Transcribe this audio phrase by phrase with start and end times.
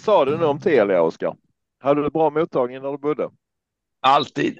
[0.00, 1.36] Vad sa du nu om Telia, Oskar?
[1.78, 3.30] Hade du bra mottagning när du bodde?
[4.00, 4.58] Alltid.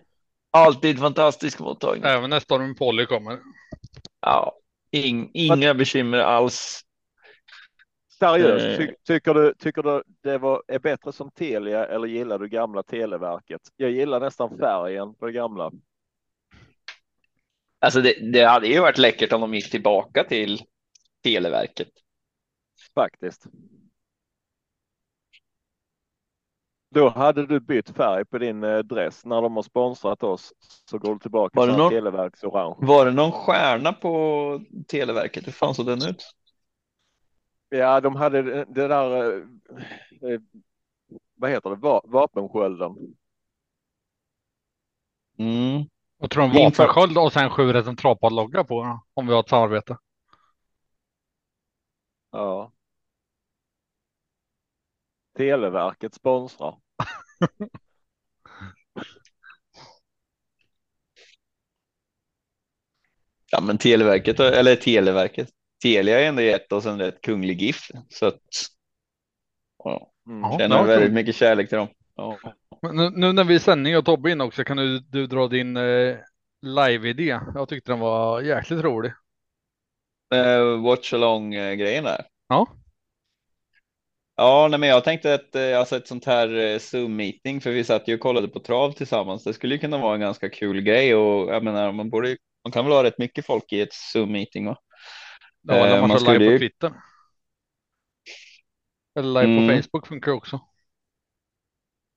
[0.50, 2.04] Alltid fantastisk mottagning.
[2.04, 3.38] Även när Stormen Polly kommer.
[4.20, 4.56] Ja,
[4.90, 6.80] ing, inga bekymmer alls.
[8.18, 8.76] Seriöst, Eh.
[8.86, 12.82] ty, tycker du, tycker du det var, är bättre som Telia eller gillar du gamla
[12.82, 13.60] Televerket?
[13.76, 15.72] Jag gillar nästan färgen på det gamla.
[17.78, 20.60] Alltså det, det hade ju varit läckert om de gick tillbaka till
[21.22, 21.88] Televerket.
[22.94, 23.46] Faktiskt.
[26.94, 30.52] Då hade du bytt färg på din eh, dress när de har sponsrat oss.
[30.90, 32.76] Så går du tillbaka Var till någon- Televerks orange.
[32.78, 35.46] Var det någon stjärna på Televerket?
[35.46, 36.32] Hur fan såg den ut?
[37.68, 39.32] Ja, de hade det där.
[39.32, 39.42] eh,
[40.32, 40.40] eh,
[41.34, 41.76] vad heter det?
[41.76, 42.96] Va, vapenskölden.
[45.38, 45.84] Mm.
[46.18, 47.96] Jag tror för- vapensköld och sen sju en
[48.34, 49.96] logga på om vi har ett samarbete.
[52.30, 52.72] Ja.
[55.40, 56.76] Televerket sponsrar.
[63.50, 65.48] Ja, men Televerket, eller Televerket,
[65.82, 67.90] Telia är ändå gett oss en rätt kunglig GIF.
[68.08, 68.40] Så att,
[69.84, 70.40] ja, Mm.
[70.42, 70.58] Ja.
[70.58, 71.88] känner ja, väldigt mycket kärlek till dem.
[72.14, 72.38] Ja.
[72.82, 75.26] Men nu, nu när vi är i sändning och Tobbe in också kan du, du
[75.26, 76.16] dra din eh,
[76.62, 77.40] live-idé.
[77.54, 79.12] Jag tyckte den var jäkligt rolig.
[80.34, 82.24] Eh, watch along eh, grejen där.
[82.48, 82.66] Ja.
[84.40, 87.70] Ja, nej, men jag tänkte att eh, alltså ett sånt här eh, Zoom meeting, för
[87.70, 89.44] vi satt ju och kollade på trav tillsammans.
[89.44, 92.72] Det skulle ju kunna vara en ganska kul grej och jag menar, man borde, man
[92.72, 94.68] kan väl ha rätt mycket folk i ett Zoom meeting.
[94.68, 94.76] Och,
[95.68, 96.92] Ja, Eh, man, man kör live skulle på Twitter.
[99.18, 99.76] Eller live på Mm.
[99.82, 100.60] Facebook funkar också.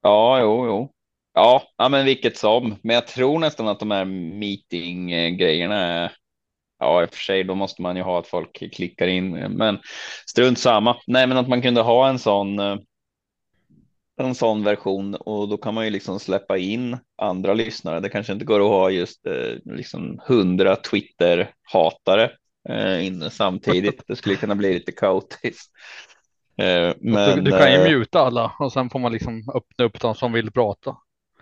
[0.01, 0.89] ja, jo, jo.
[1.33, 2.75] Ja, ja, men vilket som.
[2.83, 5.07] Men jag tror nästan att de här meeting
[5.37, 6.11] grejerna är
[6.83, 9.79] Ja, i och för sig, då måste man ju ha att folk klickar in, men
[10.29, 10.97] strunt samma.
[11.07, 12.59] Nej, men att man kunde ha en sån.
[12.59, 12.75] eh,
[14.21, 17.99] En sån version och då kan man ju liksom släppa in andra lyssnare.
[17.99, 22.31] Det kanske inte går att ha just eh, liksom hundra Twitter hatare
[22.69, 24.03] eh, inne samtidigt.
[24.07, 25.71] Det skulle kunna bli lite kaotiskt.
[26.57, 29.85] Eh, du, men, du kan ju eh, muta alla och sen får man liksom öppna
[29.85, 30.97] upp de som vill prata.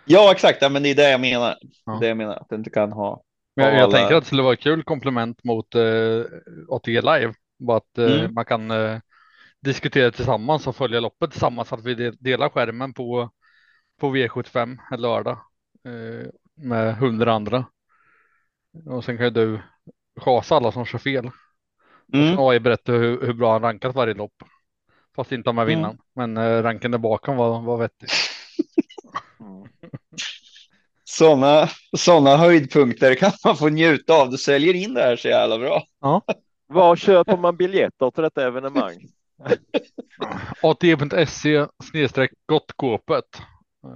[0.05, 0.61] Ja, exakt.
[0.61, 1.55] Ja, men det är det jag menar.
[1.85, 1.97] Ja.
[2.01, 3.21] Det jag menar att du inte kan ha.
[3.55, 6.23] Men jag, jag alla- tänker att det skulle vara ett kul komplement mot eh,
[6.69, 7.33] ATG Live.
[7.59, 8.33] Bara att eh, Mm.
[8.33, 8.99] man kan eh,
[9.61, 11.67] diskutera tillsammans och följa loppet tillsammans.
[11.67, 13.29] Så att vi de- delar skärmen på,
[13.99, 15.37] på V75 en lördag
[15.85, 17.65] eh, med hundra andra.
[18.85, 19.59] Och sen kan ju du
[20.21, 21.29] chasa alla som kör fel.
[22.13, 22.39] Mm.
[22.39, 24.33] Och AI berättar hur, hur bra han rankat varje lopp.
[25.15, 25.75] Fast inte med Mm.
[25.75, 25.97] vinnaren.
[26.15, 28.09] Men eh, ranken där bakom var, var vettig.
[31.11, 31.67] Sådana
[31.97, 34.29] såna höjdpunkter kan man få njuta av.
[34.29, 35.83] Du säljer in det här så jävla bra.
[36.67, 38.97] Var köper man biljetter till detta evenemang?
[40.61, 43.25] ATG.se snedstreck gottkåpet.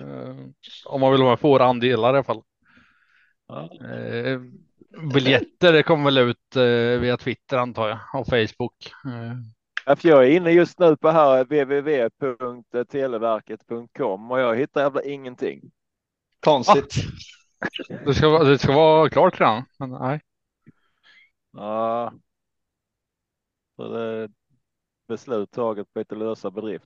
[0.02, 0.36] Eh,
[0.86, 2.42] om man vill vara med på våra andelar i alla fall.
[3.82, 4.40] Eh,
[5.14, 8.94] biljetter det kommer väl ut eh, via Twitter antar jag och Facebook.
[9.06, 9.34] Eh,
[9.88, 15.72] Ja, för jag är inne just nu på här www.televerket.com och jag hittar jävla ingenting.
[16.46, 16.96] Konstigt.
[18.06, 19.64] det, ska, vara- det ska vara klart redan.
[19.80, 20.22] Men nej.
[21.54, 22.14] Ja.
[23.76, 24.30] Så det
[25.08, 26.86] beslut taget på lite lösa bedrift.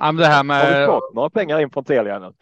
[0.00, 2.26] nej men det här Har vi med fått några pengar in från Telia nu?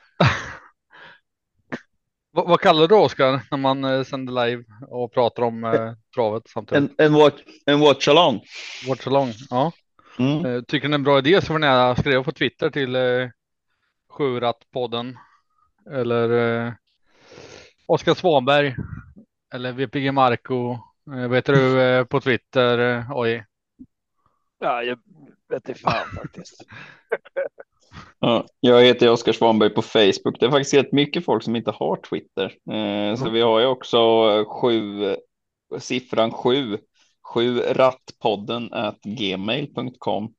[2.31, 6.49] vad, vad kallar du Oskar när man eh, sänder live och pratar om eh, travet
[6.49, 6.91] samtidigt?
[7.01, 8.41] En, en, watch, en watch along.
[8.89, 9.33] Watch along.
[9.51, 9.73] Ja.
[10.19, 10.47] Mm.
[10.47, 12.97] Eh, Tycker ni det är en bra idé så får ni skriva på Twitter till
[12.97, 13.29] eh,
[14.09, 15.17] Sjurat-podden
[15.91, 16.31] eller
[16.67, 16.73] eh,
[17.87, 18.75] Oskar Svanberg
[19.55, 20.79] eller VPG Marco.
[21.13, 22.79] Eh, vet du eh, på Twitter?
[22.79, 23.45] Eh, oj.
[24.59, 24.99] Ja, jag
[25.49, 26.65] vet inte fan faktiskt.
[28.21, 30.41] Ja, jag heter Oskar Svanberg på Facebook.
[30.41, 32.45] Det är faktiskt rätt mycket folk som inte har Twitter.
[32.75, 33.99] Eh, så vi har ju också
[34.45, 35.17] sju,
[35.79, 36.79] siffran sju,
[37.23, 40.35] sju rattpodden at gmail.com.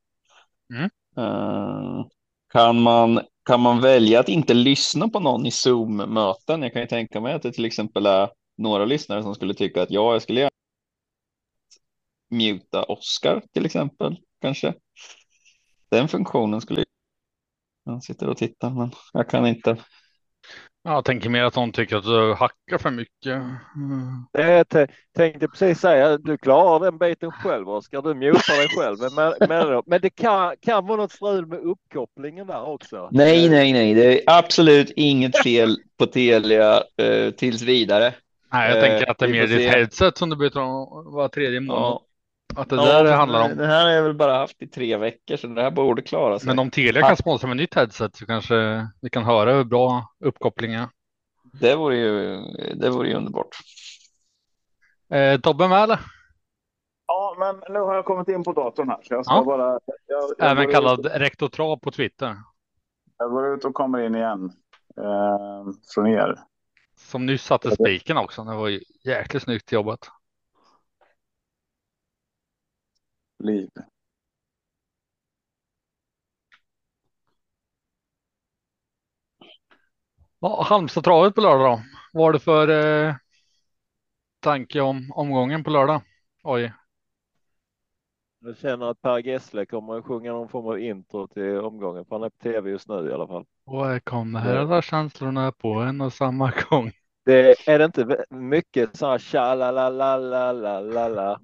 [0.74, 0.90] Mm.
[1.18, 2.06] Eh,
[2.54, 6.62] kan, man, kan man välja att inte lyssna på någon i Zoom-möten?
[6.62, 9.82] Jag kan ju tänka mig att det till exempel är några lyssnare som skulle tycka
[9.82, 10.52] att ja, jag skulle gärna
[12.30, 14.74] muta Oskar till exempel, kanske.
[15.90, 16.86] Den funktionen skulle
[17.86, 19.78] han sitter och tittar, men jag kan inte.
[20.84, 23.34] Jag tänker mer att de tycker att du hackar för mycket.
[23.76, 24.26] Mm.
[24.32, 28.02] Jag t- tänkte precis säga, du klarar den biten själv Oskar.
[28.02, 28.98] Du mutar dig själv.
[29.16, 33.12] Men, men, men det kan, kan vara något strul med uppkopplingen där också.
[33.12, 38.14] Nej, nej, nej, det är absolut inget fel på Telia eh, tills vidare.
[38.52, 39.70] Nej, jag Eh, tänker att det är vi mer ditt se.
[39.70, 41.98] headset som du byter om var tredje månad.
[41.98, 42.06] Ja.
[42.58, 43.58] Att det där det handlar om.
[43.58, 46.40] Det här har jag väl bara haft i tre veckor så det här borde klara
[46.40, 46.48] sig.
[46.48, 50.14] Men om Telia kan sponsra med nytt headset så kanske vi kan höra hur bra
[50.20, 50.88] uppkopplingen.
[51.54, 52.38] Det vore ju,
[52.76, 53.48] det vore ju underbart.
[55.14, 56.00] Eh, Tobbe med eller?
[57.08, 59.00] Ja, men nu har jag kommit in på datorn här.
[59.04, 59.44] Så jag ska Ja.
[59.44, 62.36] bara, jag, jag Även kallad Ut, rektortrav på Twitter.
[63.18, 64.52] jag går ut och kommer in igen.
[64.98, 66.40] Eh, från er.
[66.98, 68.44] Som nyss satte spiken också.
[68.44, 70.10] Det var ju jäkligt snyggt jobbat.
[73.44, 73.70] Liv.
[80.40, 81.84] Ja, Halmstadtravet på lördag då.
[82.14, 82.68] Vad har du för
[83.08, 83.16] eh,
[84.40, 86.02] tanke om omgången på lördag?
[86.44, 86.74] Oj,
[88.40, 92.16] Jag känner att Per Gessle kommer att sjunga någon form av intro till omgången, för
[92.16, 93.46] han är på tv just nu i alla fall.
[93.66, 96.92] och här kommer alla känslorna på en och samma gång.
[97.26, 101.40] Det är det inte mycket så här tja la la la la la la la.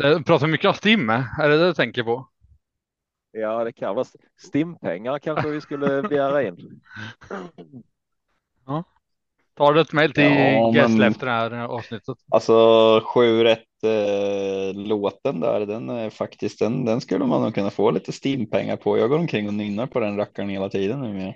[0.00, 2.28] Det pratar mycket om Stim, är det det du tänker på?
[3.32, 6.80] Ja, det kan vara st- stimpengar kanske vi skulle begära in.
[9.54, 12.18] Tar du ett mejl till Ja, Gessle efter det här avsnittet?
[12.30, 17.70] Alltså 7 rätt eh, låten där, den är faktiskt den, den skulle man nog kunna
[17.70, 18.98] få lite Steam-pengar på.
[18.98, 21.34] Jag går omkring och nynnar på den rackaren hela tiden nu.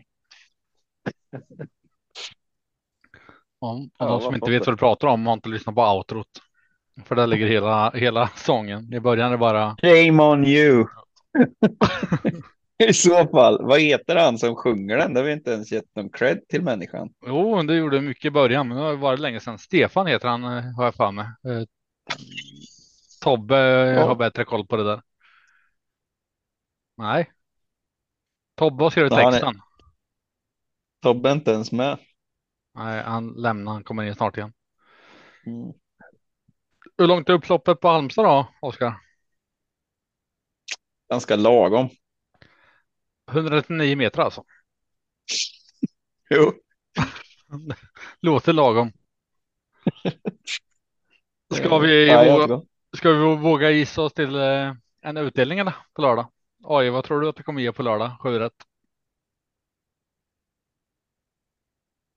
[3.58, 4.70] Om, Ja, om de som inte vet inte?
[4.70, 6.26] vad du pratar om har inte lyssnat på outrot.
[7.04, 8.92] För där ligger hela, hela sången.
[8.94, 10.86] I början är det bara Shame on you!
[12.88, 15.14] I så fall, vad heter han som sjunger den?
[15.14, 17.08] Det har vi inte ens gett någon cred till människan.
[17.26, 19.58] Jo, det gjorde mycket i början, men det har varit länge sedan.
[19.58, 21.24] Stefan heter han, eh, har jag för mig.
[21.24, 21.62] Eh,
[23.22, 23.58] Tobbe
[23.90, 25.02] eh, har bättre koll på det där.
[26.96, 27.30] Nej.
[28.54, 29.60] Tobbe har skrivit Ja, han är- texten.
[31.02, 31.98] Tobbe är inte ens med.
[32.74, 34.52] Nej, han lämnar, han kommer in snart igen.
[35.46, 35.72] Mm.
[36.98, 38.94] Hur långt är upploppet på Halmstad då, Oskar?
[41.10, 41.88] Ganska lagom.
[43.32, 44.44] 199 meter alltså.
[46.30, 46.52] Jo.
[48.20, 48.92] Låter lagom.
[51.54, 52.62] Ska vi, Ja, våga,
[52.96, 55.64] ska vi våga gissa oss till eh, en utdelning
[55.94, 56.30] på lördag?
[56.64, 58.16] Oj, vad tror du att det kommer ge på lördag?
[58.20, 58.52] Sju rätt.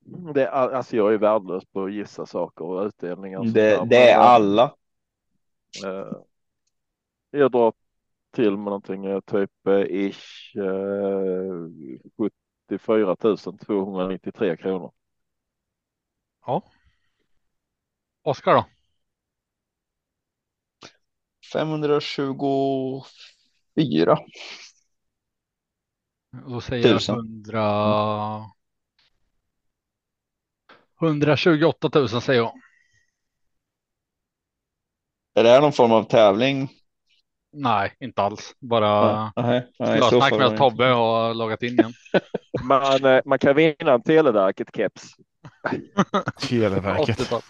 [0.07, 3.39] Det är, alltså jag är värdelös på att gissa saker och utdelningar.
[3.39, 4.75] och Det, det är alla.
[5.85, 6.11] eh,
[7.31, 7.73] jag drar
[8.31, 11.69] till med någonting, eh, typ eh, ish eh,
[12.69, 14.91] 74 293 kronor.
[16.45, 16.63] Ja.
[18.21, 18.65] Oskar då?
[21.53, 24.17] 524.
[26.47, 27.15] Då säger jag Tusen.
[27.15, 28.45] 100...
[31.01, 32.53] 128 000 säger jag.
[35.35, 36.69] Är det här någon form av tävling?
[37.53, 38.53] Nej, inte alls.
[38.59, 39.31] Bara
[40.09, 40.57] snack med att.
[40.57, 41.93] Tobbe har loggat in igen.
[42.63, 45.13] Man, eh, man kan vinna en Televerket-keps.
[46.49, 47.19] Televerket.
[47.19, 47.41] 80-tal.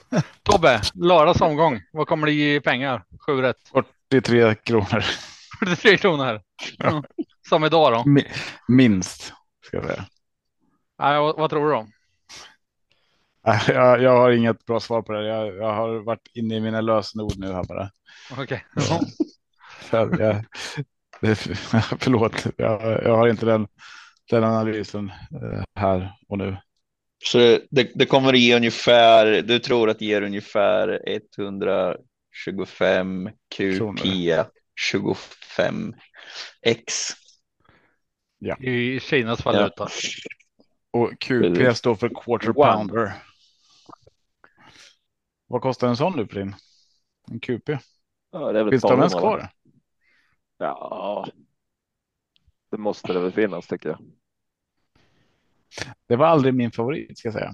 [0.43, 1.81] Tobbe, lördags omgång.
[1.91, 3.03] Vad kommer det ge i pengar?
[3.25, 3.57] Sju rätt.
[4.11, 5.03] 43 kronor
[5.59, 6.41] 43 kronor.
[7.49, 8.09] Som idag då?
[8.09, 8.27] Mi-
[8.67, 9.33] minst.
[9.65, 10.05] Ska jag säga.
[10.99, 11.87] Nej, vad, vad tror du då?
[13.47, 15.27] Jag, jag har inget bra svar på det.
[15.27, 17.89] Jag, jag har varit inne i mina lösenord nu här bara.
[18.37, 18.65] Okej.
[19.79, 20.45] För jag,
[21.21, 21.35] det,
[21.99, 23.67] förlåt, jag, jag har inte den,
[24.29, 25.11] den analysen
[25.41, 26.57] eh, här och nu.
[27.23, 27.37] Så
[27.69, 31.01] det, det, kommer att ge ungefär, du tror att det ger ungefär
[31.37, 33.99] 125 QP
[34.91, 35.95] 25
[36.61, 36.93] X.
[38.59, 39.87] I Kinas valuta.
[40.91, 43.13] Och QP står för quarter pounder.
[45.47, 46.55] Vad kostar en sån nu din?
[47.31, 47.69] En QP?
[48.31, 49.49] Ja, det är väl Finns de ens kvar?
[50.57, 51.27] Ja,
[52.71, 53.99] det måste det väl finnas tycker jag.
[56.07, 57.53] Det var aldrig min favorit ska jag säga.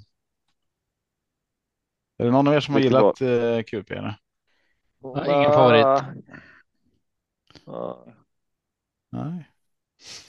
[2.17, 3.91] Är det någon av er som har gillat eh, QP?
[3.91, 4.15] Eller?
[4.99, 6.03] Ja, ingen favorit.
[7.65, 8.05] Ja.
[9.09, 9.49] Nej.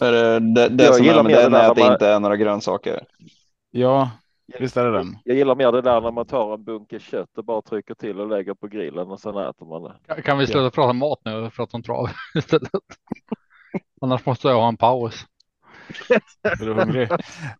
[0.00, 2.37] Är det, det, Jag som gillar är med den är att det inte är några
[2.37, 3.06] grönsaker.
[3.71, 4.11] Ja,
[4.59, 5.17] visst är det den.
[5.25, 8.21] Jag gillar mer det där när man tar en bunke kött och bara trycker till
[8.21, 9.95] och lägger på grillen och sen äter man det.
[10.07, 12.71] Kan- Kan vi sluta prata mat nu och prata om trav istället?
[14.01, 15.25] Annars måste jag ha en paus.
[16.43, 17.09] Är du hungrig?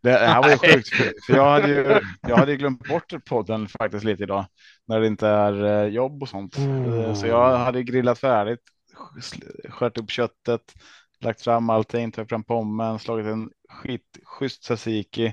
[0.03, 0.89] Det här var ju sjukt.
[1.27, 4.47] För, jag hade ju jag hade ju glömt bort podden faktiskt lite idag.
[4.87, 6.57] När det inte är eh, jobb och sånt.
[6.59, 8.61] Eh, Så jag hade grillat färdigt.
[9.69, 10.61] Skört upp köttet.
[11.21, 12.13] Lagt fram allting.
[12.13, 12.99] Tagit fram pommen.
[12.99, 15.33] Slagit en skitschysst tzatziki.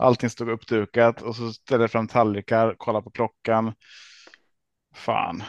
[0.00, 1.22] Allting stod uppdukat.
[1.22, 2.74] Och så ställde jag fram tallrikar.
[2.78, 3.72] Kolla på klockan.
[4.94, 5.42] Fan.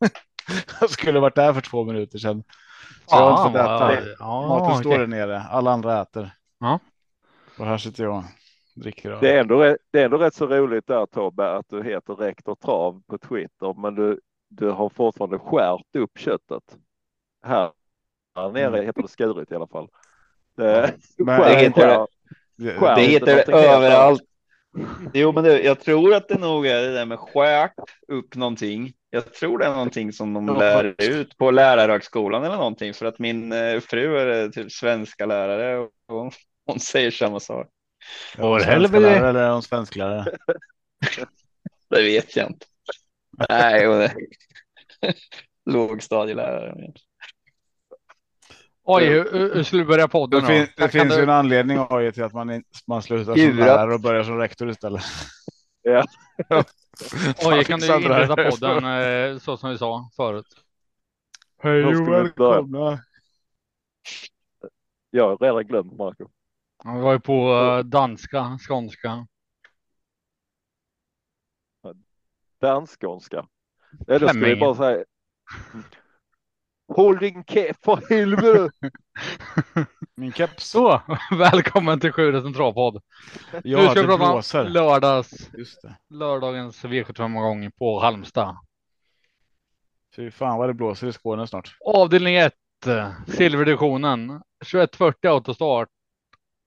[0.80, 2.42] Jag skulle varit där för två minuter sedan.
[3.06, 4.00] Så jag har inte fått Fan, äta.
[4.02, 5.40] vad- ja, Maten står där nere.
[5.42, 6.30] Alla andra äter.
[6.60, 6.78] Ja.
[7.58, 8.24] Och här sitter jag
[8.74, 9.18] dricker.
[9.20, 12.14] Det är, ändå, rätt- det är ändå rätt så roligt där Tobbe att du heter
[12.14, 16.76] Rektor Trav på Twitter men du, du har fortfarande skärt upp köttet.
[17.44, 17.70] Här,
[18.36, 18.86] här nere Mm.
[18.86, 19.88] heter det skurit i alla fall.
[20.56, 22.06] Det, Men- Det heter-
[22.60, 23.64] skär- Det- Det heter annat.
[23.76, 24.22] överallt.
[25.14, 27.74] Jo, men det, jag tror att det nog är det där med skärt
[28.08, 28.92] upp någonting.
[29.10, 33.18] Jag tror det är någonting som de lär ut på lärarhögskolan eller någonting för att
[33.18, 36.30] min eh, fru är typ svenska lärare och hon,
[36.66, 37.66] hon säger samma sak.
[38.38, 39.00] Är hon Åh, svenska helvete.
[39.00, 40.24] lärare eller är hon svensklärare?
[41.90, 42.66] Det vet jag inte.
[43.48, 44.12] Nej, hon är
[45.70, 46.74] lågstadielärare.
[48.82, 51.86] Oj, hur, hur skulle vi börja podden Det, fin, det finns du- ju en anledning
[51.90, 55.02] AI till att man, in, man slutar som lärare och börjar som rektor istället.
[55.82, 56.04] Ja.
[57.44, 60.46] Oj, kan du inleda podden eh, så som vi sa förut?
[61.62, 63.00] Hej och välkomna.
[65.10, 66.28] Jag har redan glömt Marco.
[66.84, 69.26] Vi var ju på eh, danska, skånska.
[72.60, 73.46] Danskånska.
[74.06, 74.60] Ja, då vi Fleming.
[74.60, 75.04] bara säga.
[76.94, 78.70] Håll din käft för helvete!
[80.16, 80.70] Min keps.
[80.70, 81.02] Så,
[81.38, 83.02] välkommen till Sjuret centralpodd.
[83.64, 84.64] Ja, nu ska det vi prata blåser.
[84.64, 85.96] lördags, Just det.
[86.10, 88.56] lördagens V75-gång på Halmstad.
[90.16, 91.76] Fy fan vad det blåser i Skåne snart.
[91.84, 92.52] Avdelning 1,
[93.26, 94.28] silverdivisionen,
[94.64, 95.88] 2140 autostart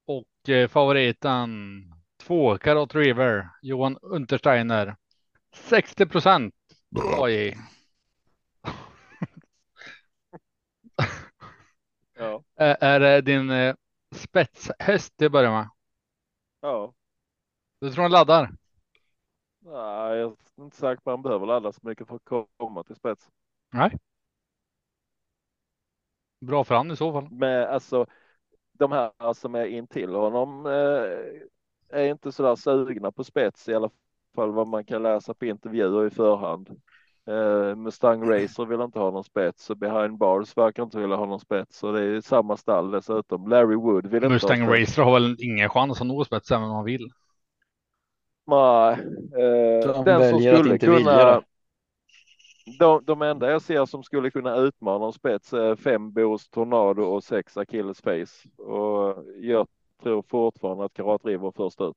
[0.08, 1.50] och eh, favoriten
[2.24, 4.96] 2, Carrot River, Johan Untersteiner.
[5.56, 6.53] 60 procent.
[12.15, 13.75] Ja, är, det din eh,
[14.15, 15.70] spetshäst det börjar med?
[16.62, 16.93] ja.
[17.79, 18.51] Du tror han laddar?
[19.60, 22.84] Nej, jag är inte säker på att man behöver ladda så mycket för att komma
[22.84, 23.29] till spets.
[23.72, 23.98] Nej.
[26.39, 27.27] Bra för han i så fall.
[27.32, 28.05] Men alltså,
[28.72, 33.74] de här som är intill honom eh, är inte så där sugna på spets i
[33.74, 33.89] alla
[34.36, 36.82] fall vad man kan läsa på intervjuer i förhand.
[37.27, 41.25] Eh, Mustang Racer vill inte ha någon spets och Behind Bars verkar inte vilja ha
[41.25, 43.48] någon spets och det är samma stall dessutom.
[43.48, 44.89] Larry Wood vill inte Mustang ha spets.
[44.89, 47.10] Racer har väl ingen chans att nå spets även om han vill.
[48.48, 48.94] Nej,
[49.44, 51.42] eh, De den som skulle inte vilja kunna.
[52.80, 57.03] De, de enda jag ser som skulle kunna utmana om spets är fem Bos Tornado
[57.03, 58.63] och sex Achilles Face.
[58.63, 59.68] Och jag
[60.03, 61.96] tror fortfarande att Karat River först ut.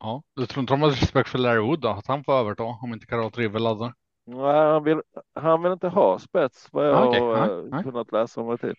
[0.00, 1.88] Ja, du tror inte de har respekt för Larry Wood då?
[1.88, 3.94] Att han får överta om inte Karat River laddar?
[4.26, 5.02] Nej, han vill,
[5.34, 7.20] han vill inte ha spets vad jag Ah, okej.
[7.20, 7.84] har Nej, eh, nej.
[7.84, 8.74] kunnat läsa mig till.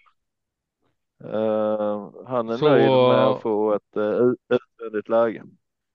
[1.23, 5.43] Eh, han är Så- nöjd med att få ett uh, utvändigt läge.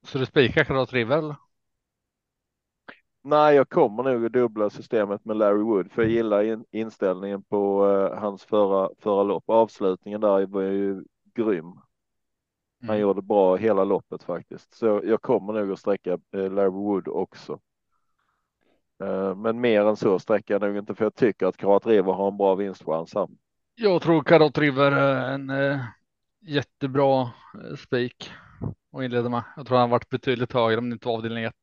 [0.03, 1.37] Så du spikar Karat River eller?
[3.23, 7.43] Nej, jag kommer nog att dubbla systemet med Larry Wood för jag gillar in, inställningen
[7.43, 9.45] på eh, hans förra, förra lopp.
[9.47, 11.05] Avslutningen där var ju
[11.35, 11.73] grym.
[12.87, 13.01] Han Mm.
[13.01, 14.75] gjorde bra hela loppet faktiskt.
[14.75, 17.61] Så jag kommer nog att sträcka eh, Larry Wood också.
[19.03, 22.13] Eh, men mer än så sträcker jag nog inte för jag tycker att Karat River
[22.13, 23.29] har en bra vinstchans här.
[23.75, 25.81] Jag tror Karat River är en eh,
[26.41, 27.31] jättebra
[27.79, 28.31] spik
[28.93, 29.43] att inleda med.
[29.57, 31.55] Jag tror han varit betydligt högre om det inte var avdelning 1.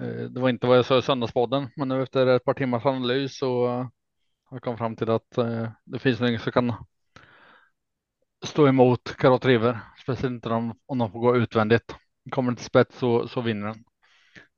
[0.00, 2.86] Eh, det var inte vad jag sa i söndagspodden, men nu efter ett par timmars
[2.86, 3.66] analys så
[4.44, 5.30] har jag kommit fram till att
[5.84, 6.72] det finns ingen som kan
[8.44, 11.94] stå emot Karat River, speciellt inte om, om de får gå utvändigt.
[12.30, 13.84] Kommer det till spets så, så vinner den.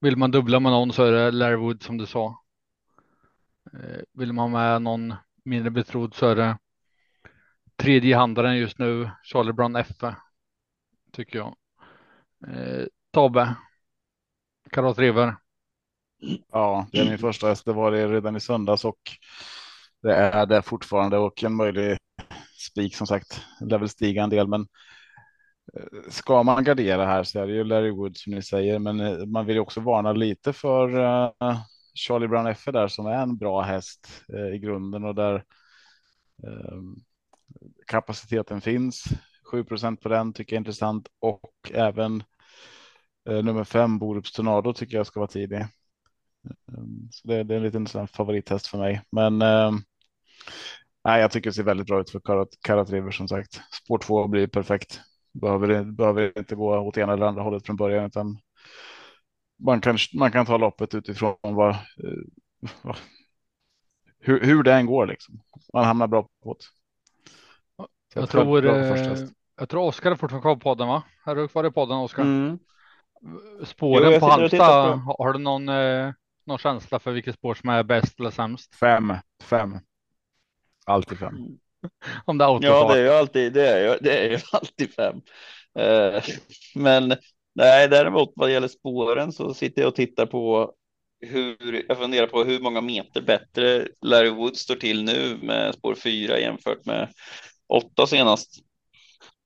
[0.00, 2.42] Vill man dubbla med någon så är det Larry Wood som du sa.
[3.72, 6.58] Eh, vill man med någon mindre betrodd så är det
[7.76, 9.88] tredje handlaren just nu, Charlie Brown F.
[11.12, 11.56] Tycker jag.
[12.48, 13.54] Eh, Tobbe.
[14.70, 15.36] Karat River.
[16.52, 17.64] Ja, det är min första häst.
[17.64, 19.00] Det var det redan i söndags och
[20.02, 21.98] det är det fortfarande och en möjlig
[22.60, 23.42] spik som sagt.
[23.60, 24.60] Det lär väl stiga en del, men
[25.76, 29.00] eh, ska man gardera här så är det ju Larry Wood som ni säger, men
[29.00, 31.60] eh, man vill ju också varna lite för eh,
[31.94, 34.24] Charlie Brown F där som är en bra häst
[34.54, 35.44] i grunden och där
[36.46, 36.96] ehm,
[37.86, 39.04] kapaciteten finns.
[39.52, 42.22] 7% på den tycker jag är intressant och även
[43.24, 45.66] nummer fem Borups Tornado tycker jag ska vara tidig.
[46.68, 49.02] Ehm, så det, är en liten sån favorithäst för mig.
[49.10, 49.82] Men ehm,
[51.04, 53.60] nej, jag tycker det ser väldigt bra ut för Karat, Karat River som sagt.
[53.84, 55.00] Spår 2 blir perfekt.
[55.32, 58.38] Behöver, behöver inte gå åt ena eller andra hållet från början utan
[59.64, 61.76] man kan, man kan ta loppet utifrån vad, eh,
[62.82, 62.96] vad
[64.20, 65.40] hur, hur det än går liksom.
[65.72, 66.64] Man hamnar bra på det.
[68.14, 71.02] Jag väldigt tror, eh, jag tror Oskar är fortfarande kvar på podden va?
[71.26, 72.22] Är du kvar i podden Oskar?
[72.22, 72.58] Mm.
[73.64, 76.12] Spåren Jo, jag på Halmstad, har du någon, eh,
[76.46, 78.74] någon känsla för vilket spår som är bäst eller sämst?
[78.74, 79.78] Fem, fem.
[80.90, 81.34] Alltid fem.
[82.24, 84.94] Om det är Ja, det är ju alltid, det är ju, det är ju alltid
[84.94, 85.20] fem.
[85.78, 86.22] Eh,
[86.74, 87.16] men
[87.54, 90.74] nej, däremot vad gäller spåren så sitter jag och tittar på
[91.20, 95.94] hur, jag funderar på hur många meter bättre Larry Wood står till nu med spår
[95.94, 97.12] fyra jämfört med
[97.68, 98.50] åtta senast.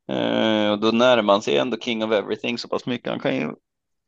[0.08, 3.10] Eh, och då närmar man sig ändå King of Everything så pass mycket.
[3.10, 3.54] Han kan ju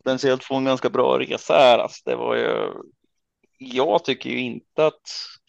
[0.05, 1.79] potentiellt få en ganska bra resa här.
[1.79, 2.73] Alltså, det var ju,
[3.59, 5.03] jag tycker ju inte att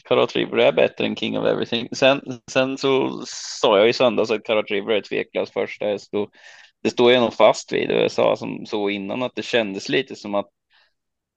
[0.07, 1.87] Karat River är bättre än King of Everything.
[1.91, 2.21] Sen,
[2.51, 3.21] sen så
[3.61, 6.29] sa jag i söndags att Karat River är tveklöst första häst och
[6.83, 7.91] det står jag nog fast vid.
[7.91, 10.47] Och jag sa som så innan att det kändes lite som att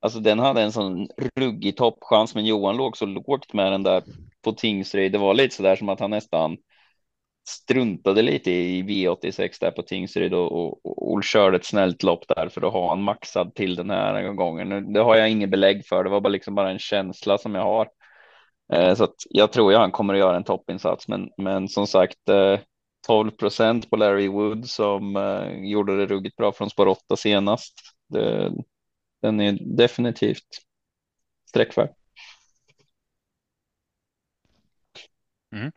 [0.01, 4.03] alltså den hade en sån ruggig toppchans, men Johan låg så lågt med den där
[4.43, 5.13] på Tingsryd.
[5.13, 6.57] Det var lite så där som att han nästan
[7.49, 12.29] struntade lite i V86 där på Tingsryd och, och, och, och körde ett snällt lopp
[12.29, 14.93] där för att ha han maxad till den här gången.
[14.93, 16.05] Det har jag inget belägg för.
[16.05, 17.89] Det var bara liksom bara en känsla som jag har.
[18.73, 21.87] Eh, så att jag tror att han kommer att göra en toppinsats, men, men som
[21.87, 22.61] sagt eh,
[23.07, 27.75] 12 procent på Larry Wood som eh, gjorde det ruggigt bra från spår 8 senast.
[28.09, 28.53] Det,
[29.23, 30.49] den är definitivt
[31.49, 31.95] sträckvärd.
[35.53, 35.73] Mm.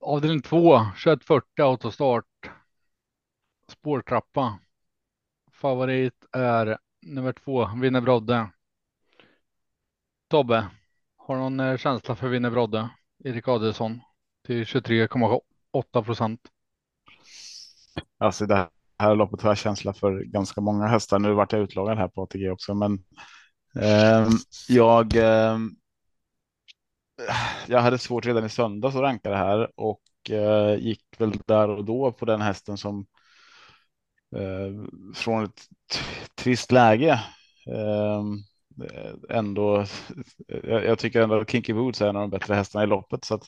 [0.00, 2.50] Avdelning 2, 2140 autostart.
[3.68, 4.58] Spårtrappa.
[5.52, 8.50] Favorit är nummer två, Vinner Brodde.
[10.30, 10.66] Tobbe,
[11.16, 12.90] har du någon eh, känsla för Winner Brodde?
[13.24, 14.00] Erik Adelsson
[14.46, 16.40] till 23,8 procent.
[18.18, 18.68] Alltså det
[18.98, 21.18] här loppet har jag känsla för ganska många hästar.
[21.18, 23.04] Nu vart jag utlagad här på ATG också, men
[23.80, 24.28] eh,
[24.68, 25.16] jag.
[25.16, 25.58] Eh,
[27.66, 31.68] jag hade svårt redan i söndags att ranka det här och eh, gick väl där
[31.68, 33.06] och då på den hästen som
[34.36, 35.68] eh, från ett
[36.34, 37.12] trist läge
[37.66, 38.22] eh,
[39.28, 39.84] ändå.
[40.46, 43.24] Jag, jag tycker ändå att Kinky Boots är en av de bättre hästarna i loppet
[43.24, 43.44] så att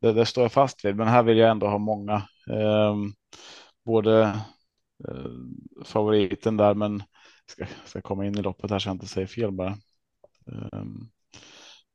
[0.00, 0.96] det, det står jag fast vid.
[0.96, 2.22] Men här vill jag ändå ha många.
[2.50, 3.12] ehm,
[3.84, 4.22] både
[5.08, 7.02] eh, favoriten där, men
[7.46, 9.78] ska, ska komma in i loppet här så jag inte säger fel bara.
[10.52, 11.08] Ehm,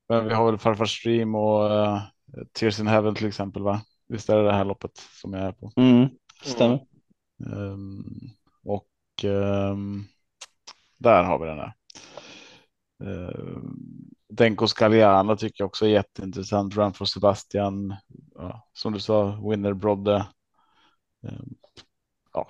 [0.09, 2.01] men vi har väl Farfar Stream och uh,
[2.53, 3.81] Tears in Heaven till exempel, va?
[4.07, 5.71] Visst är det det här loppet som jag är på?
[5.75, 6.09] Mm,
[6.43, 6.79] stämmer.
[7.45, 8.03] Ehm,
[8.63, 8.89] och
[9.23, 10.03] ehm,
[10.97, 11.73] där har vi den där.
[13.03, 13.59] Uh,
[14.29, 16.75] Denko Scaliana tycker jag också är jätteintressant.
[16.75, 17.95] Run for Sebastian,
[18.35, 20.25] ja, som du sa, Winner Brodde.
[21.27, 21.55] Ehm,
[22.33, 22.49] ja.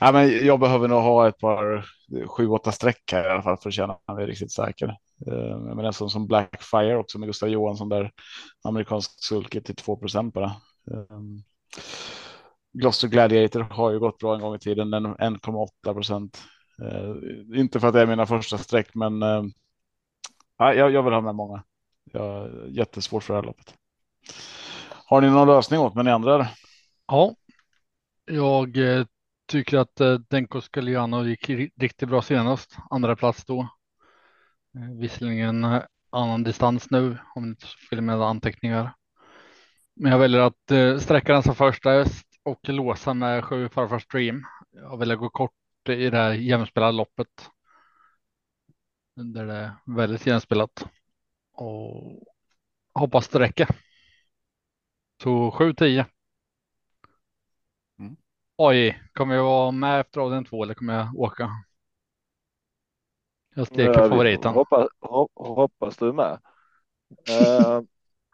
[0.00, 1.86] ja, men jag behöver nog ha ett par
[2.26, 4.96] sju, åtta streck här i alla fall för att känna mig riktigt säker.
[5.26, 8.12] Ehm, Men en sån som Blackfire också med Gustav Johansson där
[8.64, 10.52] amerikansk sulke till 2 procent bara.
[10.90, 11.42] Ehm,
[12.72, 16.42] Gloucester Gladiator har ju gått bra en gång i tiden, den 1,8 procent.
[16.82, 17.14] Eh,
[17.60, 19.42] inte för att det är mina första streck, men eh,
[20.58, 21.62] ja, jag, jag vill ha med många.
[22.04, 23.74] Jag, jättesvårt för det här loppet.
[25.06, 26.48] Har ni någon lösning åt mig ni andra?
[27.06, 27.34] Ja,
[28.24, 29.06] jag eh,
[29.46, 32.76] tycker att eh, Denko Scaliano gick riktigt bra senast.
[32.90, 33.60] Andra plats då.
[34.76, 35.82] Eh, visserligen
[36.14, 38.94] annan distans nu om ni inte följer med anteckningar.
[39.96, 44.02] Men jag väljer att eh, sträcka den som första häst och låsa med sju farfars
[44.02, 44.44] stream.
[44.72, 45.52] Jag väljer att gå kort
[45.88, 47.50] i det här jämspelade loppet.
[49.14, 50.86] Där det är väldigt jämspelat.
[51.52, 52.24] Och
[52.94, 53.68] hoppas det räcker.
[55.22, 56.04] Så 7-10.
[57.98, 58.16] Mm.
[58.56, 61.50] Oj, kommer jag vara med efter avdelning två eller kommer jag åka?
[63.54, 64.52] Jag steker favoriten.
[64.54, 66.38] Hoppas, hop- hoppas du är med.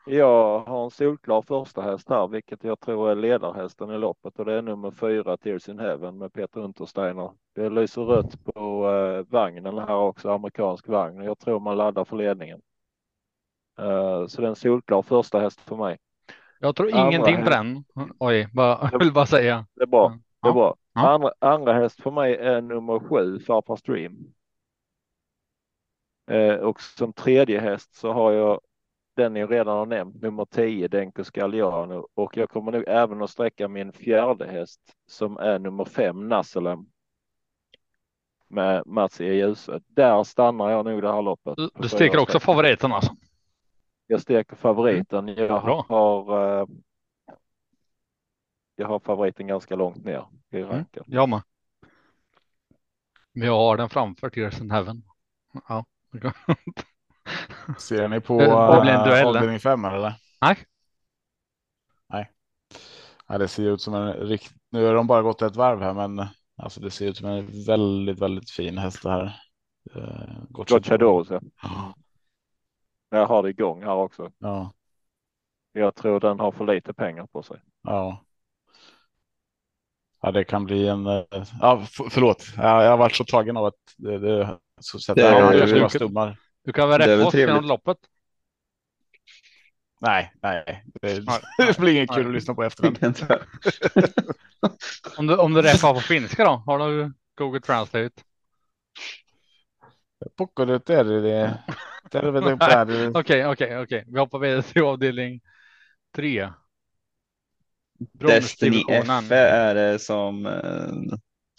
[0.06, 4.44] Jag har en solklar första häst här, vilket jag tror är ledarhästen i loppet och
[4.44, 7.30] det är nummer fyra Tears in Heaven med Peter Untersteiner.
[7.54, 11.24] Det lyser rött på eh, vagnen här också, amerikansk vagn.
[11.24, 12.60] Jag tror man laddar för ledningen.
[13.78, 15.98] Eh, så det är en solklar första häst för mig.
[16.58, 17.50] Jag tror Andra ingenting på häst.
[17.50, 17.84] den.
[18.18, 19.66] Oj, bara, jag vill bara säga.
[19.74, 20.18] Det är bra.
[20.42, 20.76] Det är bra.
[20.94, 21.08] Ja.
[21.08, 24.32] Andra, andra häst för mig är nummer sju, Farfar Stream.
[26.30, 28.60] Eh, och som tredje häst så har jag
[29.20, 32.08] den jag redan har nämnt, nummer 10, Denko Scagliano.
[32.14, 36.86] Och jag kommer nog även att sträcka min fjärde häst som är nummer 5, Nasselem.
[38.48, 39.24] Med Mats E.
[39.24, 39.80] Djuse.
[39.86, 41.54] Där stannar jag nog det här loppet.
[41.74, 43.16] Du, steker också favoriten alltså.
[44.06, 45.28] Jag steker favoriten.
[45.28, 45.86] Jag Bra.
[45.88, 46.66] har eh,
[48.76, 51.04] jag har favoriten ganska långt ner i ranken.
[51.06, 51.42] Jag med.
[53.32, 55.02] Men jag har den framför Tears in Heaven.
[55.68, 55.84] Ja.
[57.78, 58.38] Ser ni på
[59.04, 60.14] duell, avdelning 5 eller?
[60.40, 60.56] Nej.
[62.08, 62.30] Nej.
[63.28, 64.52] Ja, det ser ut som en rikt...
[64.70, 66.26] Nu har de bara gått ett varv här, men
[66.62, 69.40] Alltså det ser ut som en väldigt, väldigt fin häst det här.
[69.94, 71.26] Eh, Gocciador.
[71.30, 71.40] Ja.
[71.62, 71.94] Ja.
[73.10, 74.32] Jag har det igång här också.
[74.38, 74.72] Ja,
[75.72, 77.60] Jag tror den har för lite pengar på sig.
[77.82, 78.24] ja.
[80.22, 81.06] Ja, det kan bli en.
[81.06, 81.22] eh,
[81.60, 82.44] Ja, förlåt.
[82.56, 86.36] Jag, har varit så tagen av att det, det så sätter jag kanske det- stummar.
[86.64, 87.98] Du kan väl Det är rätta oss genom loppet?
[90.00, 91.20] Nej, nej, det,
[91.58, 92.98] det blir inget kul att lyssna på efterhand.
[95.16, 96.50] Om du, om du räppar på finska då?
[96.50, 98.22] Har du Google Translate?
[100.36, 101.58] Poco de terre,
[102.10, 103.10] terve de terre.
[103.14, 104.04] Okej, okej, okej.
[104.06, 105.40] Vi hoppar vidare till avdelning
[106.14, 106.48] tre.
[107.98, 108.84] Destiny.
[108.88, 110.46] F är det som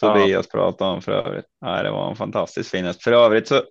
[0.02, 1.44] Tobias pratade om för övrigt.
[1.60, 3.02] Nej, det var en fantastiskt fin häst.
[3.02, 3.62] För övrigt så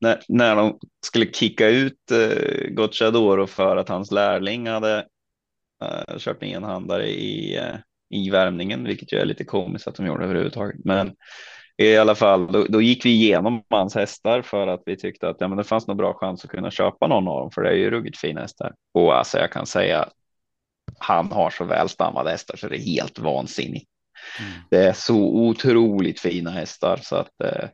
[0.00, 5.06] när, när de skulle kicka ut eh, Gocciadoro för att hans lärling hade
[5.84, 7.74] eh, kört en enhandare i, eh,
[8.10, 10.84] i värmningen, vilket ju är lite komiskt att de gjorde överhuvudtaget.
[10.84, 11.12] Men
[11.76, 15.36] i alla fall, då, då gick vi igenom hans hästar för att vi tyckte att
[15.40, 17.70] ja, men det fanns nog bra chans att kunna köpa någon av dem, för det
[17.70, 18.74] är ju ruggigt fina hästar.
[18.94, 20.08] Och alltså jag kan säga
[20.98, 23.91] han har så väl stammade hästar så det är helt vansinnigt.
[24.40, 24.52] Mm.
[24.70, 27.68] Det är så otroligt fina hästar så att eh,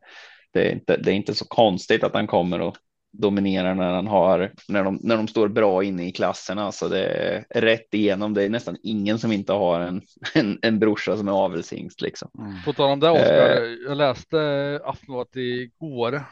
[0.52, 2.76] det, är inte, det är inte så konstigt att han kommer och
[3.12, 6.72] dominerar när han har när de, när de står bra inne i klasserna.
[6.72, 7.06] Så det
[7.50, 8.34] är rätt igenom.
[8.34, 10.02] Det är nästan ingen som inte har en,
[10.34, 12.30] en, en brorsa som är avelshingst liksom.
[12.38, 12.62] Mm.
[12.64, 16.22] På tal om det Oskar, jag läste Aftonbladet igår.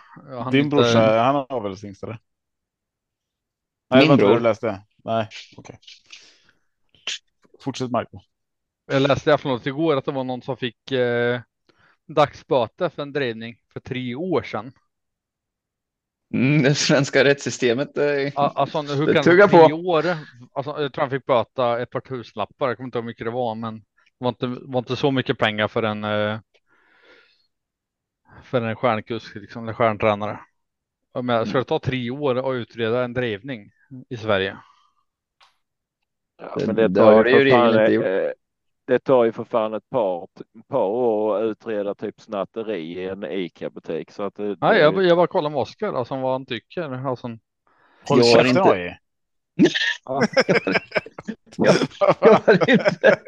[0.42, 2.18] Hann Din inte- brorsa, han har väl hingst eller?
[3.90, 4.35] Nej, Min bror.
[4.35, 4.83] du läste.
[5.05, 5.79] Nej, okej.
[7.61, 8.20] Fortsätt Marco.
[8.87, 11.40] Jag läste i Aftonbladet igår att det var någon som fick eh,
[12.07, 14.72] dagsböter för en drivning för tre år sedan.
[16.35, 17.99] Mm, det svenska rättssystemet.
[17.99, 19.75] Eh, Alltså hur Det kan tuggar tre på.
[19.75, 20.05] år?
[20.53, 22.68] Alltså, jag tror han fick böta ett par tusenlappar.
[22.68, 23.85] Jag kommer inte ihåg hur mycket det var, men det
[24.18, 26.05] var inte, var inte så mycket pengar för en.
[26.05, 26.38] Eh,
[28.42, 30.40] för en stjärnkusk, liksom en stjärntränare.
[31.22, 33.70] Men ska det ta tre år att utreda en drivning
[34.09, 34.57] i Sverige?
[36.38, 38.05] Ja, Det- men det det tar har det ju fan, inte gjort.
[38.87, 43.09] Det tar ju för fan ett par, ett par år att utreda typ snatteri i
[43.09, 44.11] en ICA-butik.
[44.11, 47.09] Så att det, Nej, det, jag, jag bara kollar med Oskar, alltså vad han tycker.
[47.09, 47.29] Alltså,
[48.09, 48.99] Håll käften inte- Oj.
[51.57, 51.75] Jag,
[52.20, 53.18] jag, inte,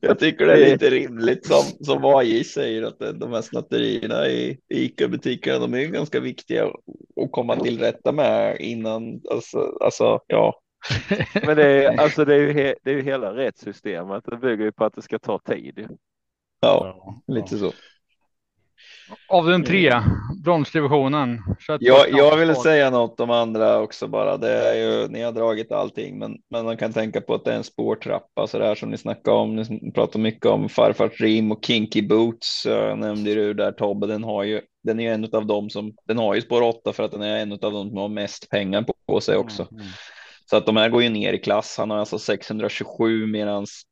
[0.00, 4.58] jag tycker det är lite rimligt som, som AJ säger att de här snatterierna i
[4.68, 6.72] ICA-butikerna, de är ju ganska viktiga att-
[7.24, 10.61] att komma till rätta med innan, alltså, alltså ja.
[11.46, 14.24] Men det är, alltså det är, ju he, det är ju hela rättssystemet.
[14.26, 15.88] Det bygger ju på att det ska ta tid.
[16.60, 17.72] Ja, Ja, lite så.
[19.28, 19.92] avdelning tre,
[20.44, 21.38] bronsdivisionen.
[21.58, 24.36] 21 Jag, jag ville säga något om andra också bara.
[24.36, 27.52] Det är ju, ni har dragit allting, men, men man kan tänka på att det
[27.52, 29.56] är en spårtrappa så där som ni snackade om.
[29.56, 32.62] Ni pratar mycket om farfars rim och kinky boots.
[32.66, 34.06] Jag nämnde du där Tobbe.
[34.06, 36.92] Den har ju, den är ju en av dem som, den har ju spår 8
[36.92, 39.62] för att den är en av dem som har mest pengar på, på sig också.
[39.62, 39.92] Mm, mm.
[40.52, 41.78] Så att de här går ju ner i klass.
[41.78, 43.82] Han har alltså 627 medans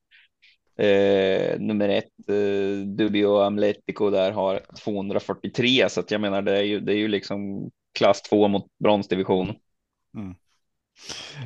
[0.79, 5.89] eh, nummer ett eh, Dubio Amletico där har 243.
[5.89, 9.47] Så att jag menar det är ju, det är ju liksom klass 2 mot bronsdivision.
[10.15, 10.35] Mm.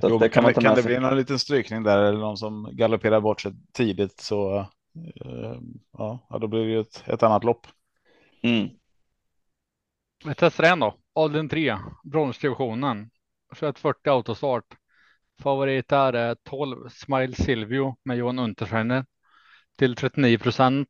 [0.02, 3.20] Jo, det kan kan med det bli någon liten strykning där eller någon som galopperar
[3.20, 4.58] bort sig tidigt så
[5.24, 5.60] eh,
[5.92, 7.66] ja, ja, då blir det ju ett, ett annat lopp.
[8.42, 8.68] Mm.
[10.24, 10.94] Vi testar en då.
[11.14, 13.10] Avdelning 3, bronsdivisionen.
[13.48, 14.76] 2140 autostart.
[15.42, 19.04] Favorit är eh, 12 Smile Silvio med Johan Untersteiner
[19.76, 20.88] till 39 procent.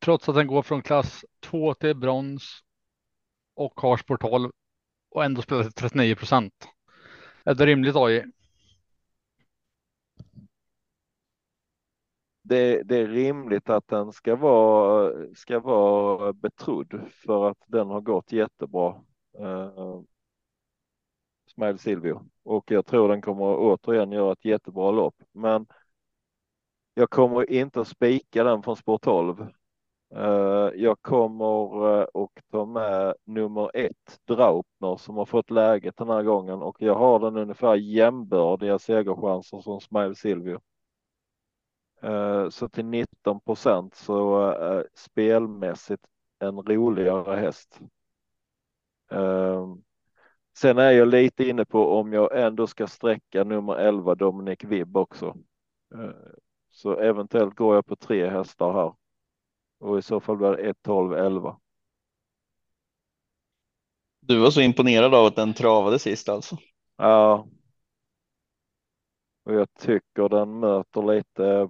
[0.00, 2.60] Trots att den går från klass 2 till brons
[3.54, 4.50] och har spår 12
[5.10, 6.54] och ändå spelar till 39 procent.
[7.44, 8.24] Är det rimligt AJ?
[12.42, 18.00] Det, det är rimligt att den ska vara, ska vara betrodd för att den har
[18.00, 18.94] gått jättebra.
[19.38, 20.00] Eh,
[21.58, 25.14] Ismail Silvio och jag tror den kommer återigen göra ett jättebra lopp.
[25.32, 25.66] Men
[26.94, 29.46] jag kommer inte att spika den från spår 12.
[30.14, 36.08] Eh, jag kommer och att ta med nummer ett Draupner som har fått läget den
[36.08, 40.60] här gången och jag har den ungefär jämbördiga segerchanser som Smile Silvio.
[42.02, 44.54] Eh, så till 19 procent så
[44.94, 46.02] spelmässigt
[46.38, 47.80] en roligare häst
[50.60, 54.96] sen är jag lite inne på om jag ändå ska sträcka nummer 11 Dominic Vibb
[54.96, 55.36] också.
[55.94, 56.10] Uh,
[56.70, 58.94] så eventuellt går jag på tre hästar här.
[59.78, 61.58] Och i så fall blir det 1, 12, 11.
[64.20, 66.56] Du var så imponerad av att den travade sist alltså.
[66.96, 67.48] Ja.
[69.44, 71.68] Och jag tycker den möter lite.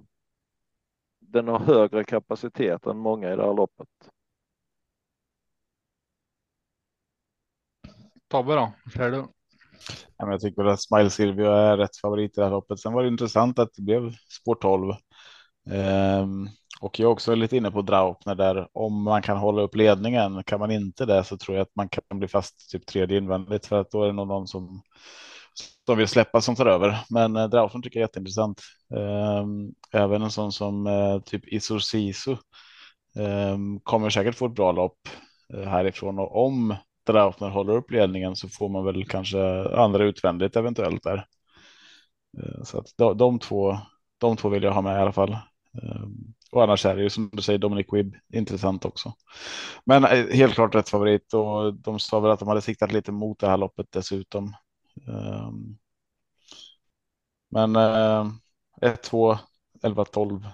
[1.18, 3.88] Den har högre kapacitet än många i det här loppet.
[8.28, 8.72] Tobbe då?
[8.84, 9.26] Vad säger du?
[10.16, 12.80] Ja, jag tycker att Smile Silvio är rätt favorit i det här loppet.
[12.80, 14.94] Sen var det intressant att det blev spår 12.
[15.70, 16.48] Ehm,
[16.80, 18.68] och jag är också lite inne på Draupner där.
[18.72, 21.88] Om man kan hålla upp ledningen, kan man inte det så tror jag att man
[21.88, 24.82] kan bli fast typ tredje invändigt för att då är det nog någon som
[25.86, 26.98] som vill släppa som tar över.
[27.10, 28.62] Men eh, Draupner tycker jag är jätteintressant.
[28.96, 32.36] Ehm, även en sån som eh, typ Isor Sisu
[33.18, 34.98] ehm, kommer säkert få ett bra lopp
[35.54, 36.76] eh, härifrån och om
[37.12, 41.26] Draupner håller upp ledningen så får man väl kanske andra utvändigt eventuellt där.
[42.38, 43.78] Eh, Så att de, de två,
[44.18, 45.32] de två vill jag ha med i alla fall.
[45.82, 49.12] Ehm, Och annars är det ju som du säger Dominic Wibb intressant också.
[49.86, 53.12] Men eh, helt klart rätt favorit och de sa väl att de hade siktat lite
[53.12, 54.54] mot det här loppet dessutom.
[55.08, 55.78] Ehm,
[57.50, 57.76] Men
[58.82, 59.38] 1, 2,
[59.82, 60.46] 11, 12.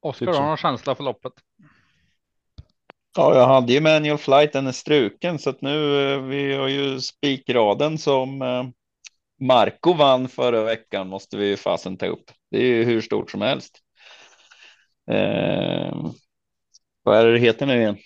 [0.00, 1.32] Oskar, Typ har någon känsla för loppet?
[3.18, 6.68] Ja, jag hade ju manual flight, den är struken så att nu eh, vi har
[6.68, 8.64] ju spikraden som eh,
[9.40, 12.30] Marco vann förra veckan måste vi ju fasen ta upp.
[12.50, 13.78] Det är ju hur stort som helst.
[15.10, 16.06] Eh,
[17.02, 17.96] vad är det det heter nu igen?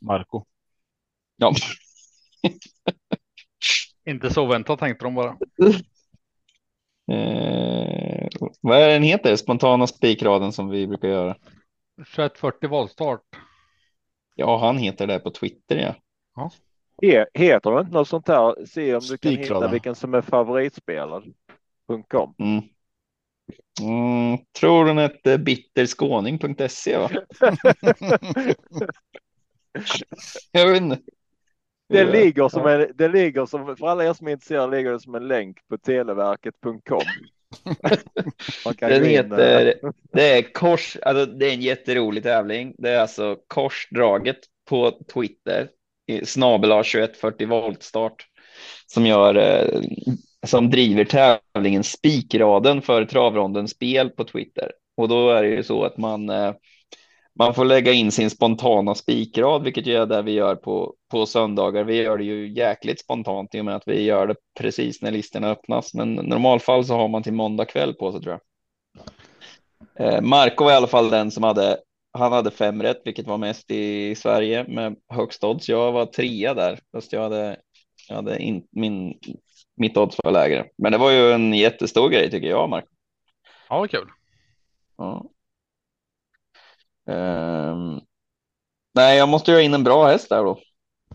[0.00, 0.44] Marco.
[1.36, 1.52] Ja,
[4.10, 5.36] Inte så väntat tänkte de bara.
[7.12, 8.28] eh,
[8.60, 9.36] vad är den heter?
[9.36, 11.36] Spontana spikraden som vi brukar göra.
[11.96, 13.47] 2140 voltstart.
[14.40, 15.94] Ja, han heter det på Twitter.
[16.36, 16.50] Ja.
[17.02, 18.66] He- Heter det inte något sånt här?
[18.66, 19.68] Se om du kan hitta Spikrad, ja.
[19.68, 21.34] vilken som är favoritspelad.
[22.08, 22.34] .com.
[22.38, 22.62] Mm.
[23.80, 27.10] Mm, tror den hette bitterskåning.se va?
[30.52, 31.00] Jag vet inte.
[31.88, 35.00] Det ligger som en, det ligger som, för alla er som är intresserade ligger det
[35.00, 37.00] som en länk på televerket.com.
[38.80, 39.74] Den heter,
[40.12, 42.74] det är kors, alltså det är en jätterolig tävling.
[42.78, 45.68] Det är alltså korsdraget på Twitter,
[46.24, 48.26] snabel 2140 volt start,
[48.86, 49.80] som gör, eh,
[50.46, 54.72] som driver tävlingen spikraden för travronden spel på Twitter.
[54.96, 56.54] Och då är det ju så att man, eh,
[57.38, 61.84] man får lägga in sin spontana spikrad, vilket är det vi gör på, på söndagar.
[61.84, 65.10] Vi gör det ju jäkligt spontant i och med att vi gör det precis när
[65.10, 65.94] listorna öppnas.
[65.94, 68.40] Men i normalfall så har man till måndag kväll på sig tror jag.
[70.06, 71.78] Eh, Marco var i alla fall den som hade,
[72.12, 75.68] han hade fem rätt, vilket var mest i Sverige med högst odds.
[75.68, 77.56] Jag var trea där, fast jag hade,
[78.08, 79.18] jag hade in, min,
[79.76, 80.66] mitt odds var lägre.
[80.78, 82.88] Men det var ju en jättestor grej tycker jag, Marco.
[83.68, 84.08] Ja, kul.
[84.96, 85.30] Ja.
[87.08, 88.00] Ehm,
[88.94, 90.58] nej, jag måste ju ha in en bra häst där då.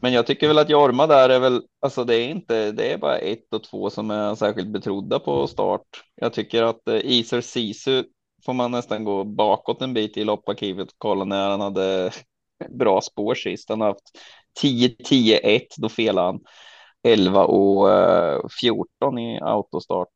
[0.01, 2.97] Men jag tycker väl att Jorma där är väl, alltså det är inte, det är
[2.97, 5.81] bara ett och två som är särskilt betrodda på start.
[6.15, 8.03] Jag tycker att eh, Iser Sisu
[8.45, 12.11] får man nästan gå bakåt en bit i lopparkivet och kolla när han hade
[12.69, 13.69] bra spår sist.
[13.69, 14.11] Han har haft
[14.61, 16.39] 10, 10, 1, då felade han
[17.03, 20.09] 11 och eh, 14 i autostart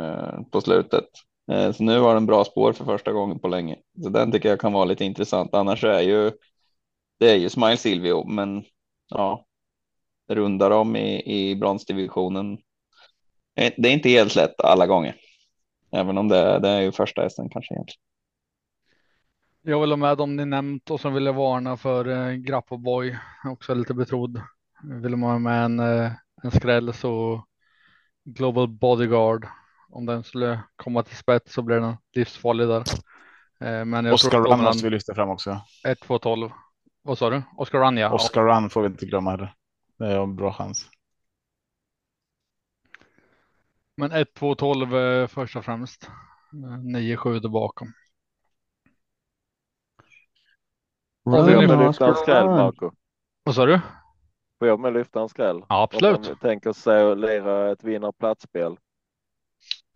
[0.00, 1.08] eh, på slutet.
[1.50, 3.76] Eh, så nu har den bra spår för första gången på länge.
[4.02, 5.54] Så den tycker jag kan vara lite intressant.
[5.54, 6.32] Annars är ju
[7.18, 8.64] det är ju Smile Silvio, men
[9.08, 9.46] ja,
[10.28, 12.52] rundar om i, i bronsdivisionen.
[13.56, 15.16] Eh, det är inte helt lätt alla gånger.
[15.92, 18.00] Även om det, det är ju första hästen kanske egentligen.
[19.62, 22.76] Jag vill ha med dem ni nämnt och som vill jag varna för eh, Grappa
[22.76, 23.18] Boy.
[23.44, 24.40] Också lite betrodd.
[25.02, 27.44] Vill man ha med en, eh, en skräll så
[28.24, 29.46] Global Bodyguard.
[29.90, 32.84] Om den skulle komma till spets så blir den livsfarlig där.
[33.60, 35.60] Eh, men jag Oscar tror Run att måste vi lyfta fram också.
[35.88, 36.50] 1, 2, 12.
[37.02, 37.42] Vad sa du?
[37.56, 38.12] Oscar Run ja.
[38.12, 39.54] Oscar Run får vi inte glömma heller.
[39.98, 40.90] Det är en bra chans.
[43.96, 46.10] Men 1, 2, 12 eh, först och främst.
[46.52, 47.92] Eh, 9, 7 där bakom.
[51.24, 52.90] Får jag med lyfta en skräll Marco?
[53.42, 53.80] Vad sa du?
[54.58, 55.64] Får jag med lyfta en skräll?
[55.68, 56.28] Ja, Om absolut.
[56.28, 58.76] man tänker sig att lira ett vinnarplatsspel.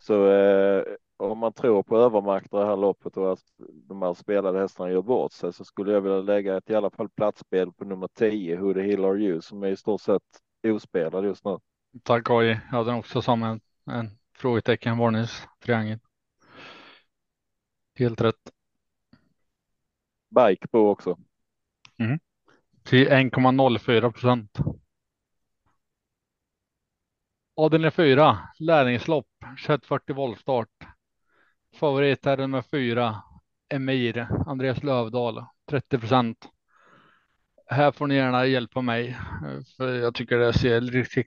[0.06, 0.84] Så eh,
[1.16, 3.42] om man tror på övermakt det här loppet och att
[3.88, 6.90] de här spelade hästarna gör bort sig så skulle jag vilja lägga ett i alla
[6.90, 10.22] fall platsspel på nummer 10, Who the Hill Are You, som är i stort sett
[10.66, 11.58] ospelad just nu.
[12.02, 12.46] Tack Aj.
[12.46, 15.98] Jag hade den också som en, en frågetecken varningstriangel.
[17.98, 18.52] Helt rätt.
[20.30, 21.18] Bike på också.
[22.82, 24.58] Till 1,04 procent.
[27.56, 29.26] Avdelning 4, lärlingslopp,
[29.66, 30.68] 2140 voltstart.
[31.80, 33.22] Favorit är nummer 4,
[33.68, 36.48] Emir, Andreas Lövdahl, 30 procent.
[37.66, 41.26] Här får ni gärna hjälpa mig, eh, för jag tycker det ser riktigt,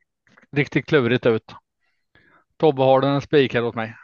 [0.52, 1.52] riktigt klurigt ut.
[2.58, 3.96] Tobbe, har du en spik här åt mig?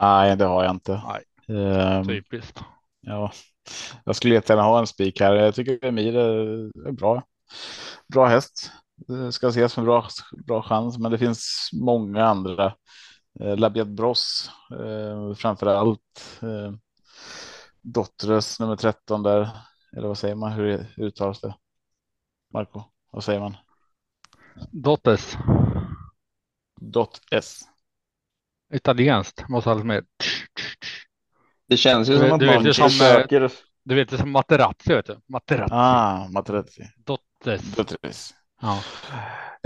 [0.00, 1.02] Nej, det har jag inte.
[1.06, 1.24] Nej.
[1.58, 2.60] Ehm, Typiskt.
[3.00, 3.32] ja,
[4.04, 5.34] jag skulle jättegärna ha en spik här.
[5.34, 7.22] Jag tycker Emir är bra.
[8.08, 8.72] bra häst.
[8.96, 10.08] Det ska ses som bra,
[10.46, 12.74] bra chans, men det finns många andra.
[13.40, 16.40] Eh, Labiat Bross eh, framför allt.
[16.42, 16.72] Eh,
[17.82, 19.50] Dottres nummer 13 där.
[19.96, 20.52] Eller vad säger man?
[20.52, 21.54] Hur uttalas det?
[22.52, 23.56] Marco, vad säger man?
[24.70, 25.36] Dottes.
[26.80, 27.60] Dot S.
[28.72, 30.04] Italienskt måste ha lite mer.
[31.68, 33.52] Det känns ju som att du vet man eh, försöker.
[33.84, 35.20] Du vet det är som Materazzi vet du.
[35.26, 35.74] Materazzi.
[35.74, 36.82] Ah, Materazzi.
[36.96, 37.62] Dottes.
[37.76, 38.34] Dotres.
[38.64, 38.82] Ja.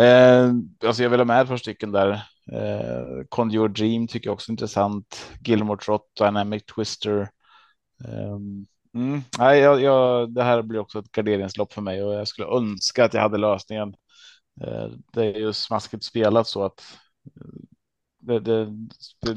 [0.05, 0.53] Eh,
[0.87, 2.11] alltså jag vill ha med ett par stycken där.
[2.53, 5.31] Eh, Conjure Dream tycker jag också är intressant.
[5.45, 7.31] Gilmore Trot, Dynamic Twister.
[8.05, 8.37] Eh,
[8.95, 12.49] mm, nej, jag, jag, det här blir också ett garderingslopp för mig och jag skulle
[12.49, 13.95] önska att jag hade lösningen.
[14.61, 17.47] Eh, det är ju smaskigt spelat så att eh,
[18.19, 18.65] det, det,
[19.21, 19.37] det,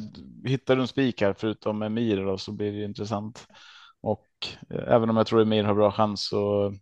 [0.49, 3.47] hittar du en spik här förutom Emir då, så blir det intressant.
[4.01, 4.27] Och
[4.69, 6.73] eh, även om jag tror Emir har bra chans så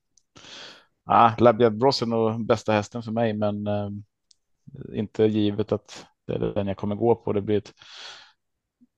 [1.12, 3.90] Ah, Labiat Bros är nog bästa hästen för mig, men eh,
[4.94, 7.34] inte givet att det är den jag kommer gå på.
[7.34, 7.74] Det blir ett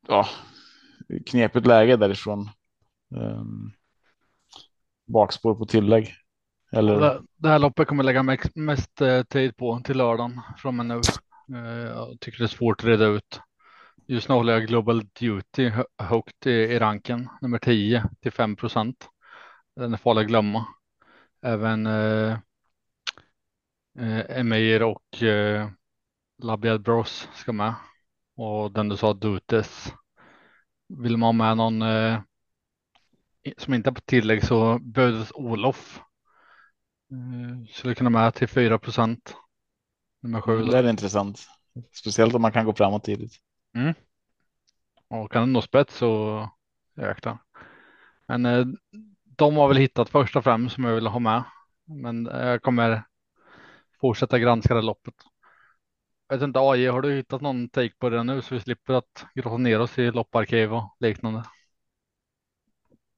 [0.07, 0.25] ja,
[1.25, 2.49] knepigt läge därifrån.
[3.15, 3.43] Eh,
[5.07, 6.13] bakspår på tillägg.
[6.71, 10.85] Eller Det, det här loppet kommer lägga mest eh, tid på till lördagen från och
[10.85, 11.01] med nu.
[11.57, 13.41] Eh, Jag tycker det är svårt att reda ut.
[14.07, 19.09] Just nu håller jag Global Duty högt i, i ranken, nummer 10 till 5 procent.
[19.75, 20.65] Den är farlig att glömma.
[21.41, 22.39] Även eh,
[23.99, 25.69] eh, Emir och eh,
[26.37, 27.73] Labiad Bros ska med.
[28.35, 29.93] Och den du sa Dutes.
[30.87, 32.21] Vill man ha med någon eh,
[33.57, 36.01] som inte är på tillägg så Bödes Olof.
[37.11, 39.35] Eh, skulle kunna med till 4 procent.
[40.21, 40.63] Nummer sju.
[40.63, 41.47] det är intressant.
[41.91, 43.33] Speciellt om man kan gå framåt tidigt.
[45.07, 46.49] Och kan den nå spets så
[46.95, 47.37] jäklar.
[48.27, 48.65] Men eh,
[49.41, 51.43] de har väl hittat först och främst som jag vill ha med.
[51.85, 53.03] Men jag kommer
[54.01, 55.13] fortsätta granska det loppet.
[56.27, 58.93] Jag vet inte AJ, har du hittat någon take på det nu så vi slipper
[58.93, 61.43] att grotta ner oss i lopparkiv och liknande?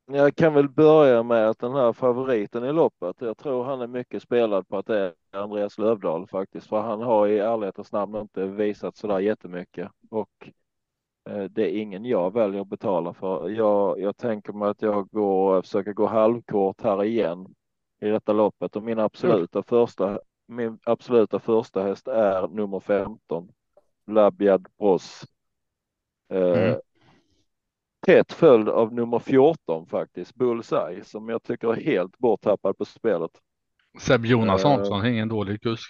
[0.06, 3.88] Jag kan väl börja med att den här favoriten i loppet, jag tror han är
[3.88, 8.16] mycket spelad på att det är Andreas Lövdahl faktiskt, för han har i ärlighetens namn
[8.16, 10.52] inte visat sådär jättemycket och
[11.50, 13.50] det är ingen jag väljer att betala för.
[13.50, 17.48] Jag, jag tänker mig att jag går, försöker gå halvkort här igen
[18.02, 23.50] i detta loppet och min absoluta första, min absoluta första häst är nummer 15,
[24.08, 25.24] Labiad Bros.
[26.30, 26.80] Eh, Mm.
[28.06, 33.32] Tätt följd av nummer 14 faktiskt, Bullseye, som jag tycker är helt borttappad på spelet.
[34.00, 35.12] Seb Jonasson, Eh.
[35.14, 35.90] ingen dålig kusk.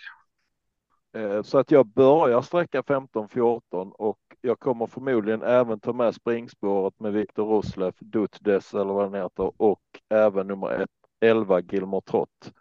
[1.16, 7.00] Eh, Så att jag börjar sträcka 15-14 och jag kommer förmodligen även ta med springspåret
[7.00, 10.90] med Viktor Roslev, Dutdes eller vad den heter och även nummer ett,
[11.22, 12.54] 11 Gilmore Trott.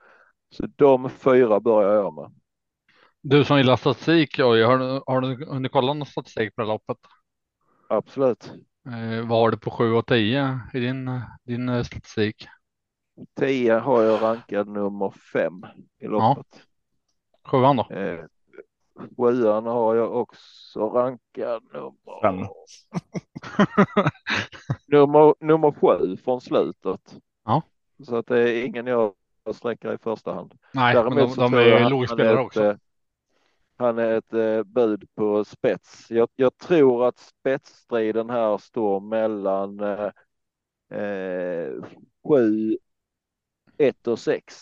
[0.51, 2.33] Så de fyra börjar jag med.
[3.21, 6.97] Du som gillar statistik, har du, har du hunnit kolla någon statistik på det loppet?
[7.89, 8.53] Absolut.
[8.87, 12.47] Eh, vad har du på 7 och 10 i din, din eh, statistik?
[13.41, 15.53] 10 har jag rankad nummer 5
[15.99, 16.63] i loppet.
[17.45, 17.91] Sjuan då?
[17.91, 18.25] Eh,
[19.17, 22.37] Sjuan har jag också rankad nummer Fem.
[24.89, 27.17] nummer, nummer sju från slutet.
[27.45, 27.63] Ja.
[28.05, 29.15] Så att det är ingen jag
[29.55, 30.55] sträcker i första hand.
[30.75, 32.65] Nej, men de, de är ju han- lågspelare är ett, också.
[32.65, 32.77] eh,
[33.77, 36.11] Han är ett eh, bud på spets.
[36.11, 40.11] Jag, jag tror att spetsstriden här står mellan eh,
[41.01, 41.73] eh,
[42.29, 42.79] sju,
[43.79, 44.55] ett och sex.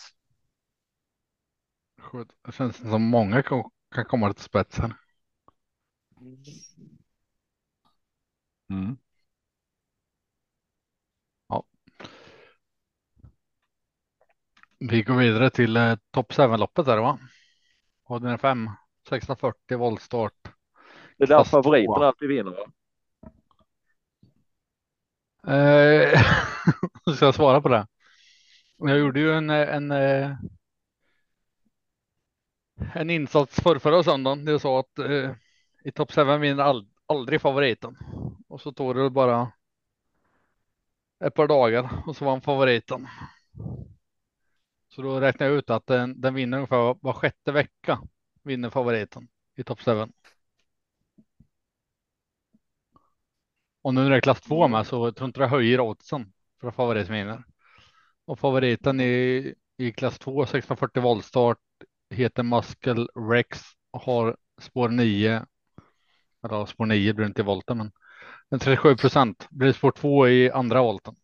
[2.46, 3.42] Det känns som många
[3.94, 4.94] kan, komma till spets här.
[8.70, 8.96] Mm.
[14.83, 17.19] Vi går vidare till eh, topp 7-loppet där va?
[18.04, 18.71] Och den är 5,
[19.08, 20.35] 640 voltstart.
[21.17, 22.50] Det är där Fast favoriten alltid vinner.
[22.50, 22.67] va?
[25.54, 26.21] Eh,
[27.17, 27.87] ska jag svara på det?
[28.77, 30.37] Jag gjorde ju en, eh, en, eh,
[32.94, 34.44] en insats för förra söndagen.
[34.44, 35.31] Det sa att eh,
[35.85, 37.96] i topp 7 vinner all, aldrig favoriten.
[38.48, 39.52] Och så tog det bara
[41.24, 43.08] ett par dagar och så vann favoriten.
[44.88, 48.00] Så då räknar jag ut att den, den vinner ungefär var, sjätte vecka
[48.42, 50.06] vinner favoriten i topp 7.
[53.83, 56.33] Och nu när det är klass 2 med så jag tror inte det höjer oddsen
[56.60, 57.44] för att favoriten vinner.
[58.24, 61.58] Och favoriten i, i klass 2 640 voltstart
[62.11, 65.46] heter Muscle Rex och har spår 9.
[66.44, 67.92] Eller spår 9 blir det inte i volten men
[68.50, 71.15] en 37 procent blir spår 2 i andra volten.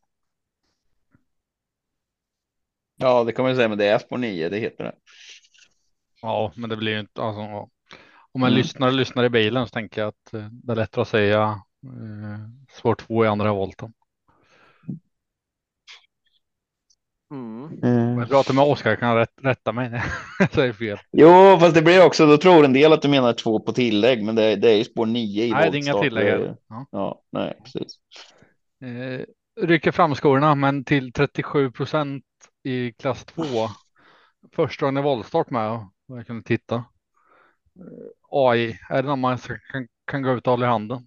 [2.97, 4.95] Ja, det kan man ju säga, men det är spår 9, det heter det.
[6.23, 7.23] Ja, men det blir ju inte.
[7.23, 7.41] Alltså,
[8.33, 8.59] om man Mm.
[8.59, 11.43] lyssnar och lyssnar i bilen så tänker jag att eh, det är lättare att säga
[11.85, 13.93] eh, spår två i andra volten.
[17.31, 18.19] Mm.
[18.19, 20.05] Jag pratar med Oskar kan han rätt, rätta mig när
[20.39, 20.99] jag säger fel.
[21.13, 24.25] Jo, fast det blir också, då tror en del att du menar två på tillägg,
[24.25, 26.55] men det, det är ju spår 9 i Nej, det är inga tillägg.
[26.69, 26.87] Ja.
[26.91, 27.99] Ja, nej, precis.
[28.85, 29.25] Eh,
[29.67, 32.25] rycker fram skorna men till 37 procent
[32.65, 33.45] i klass 2.
[34.57, 36.75] Första gången i voltstart med och jag kunde titta.
[36.75, 36.83] Eh,
[38.31, 41.07] AI, är det någon man kan, kan gå ut och hålla i handen?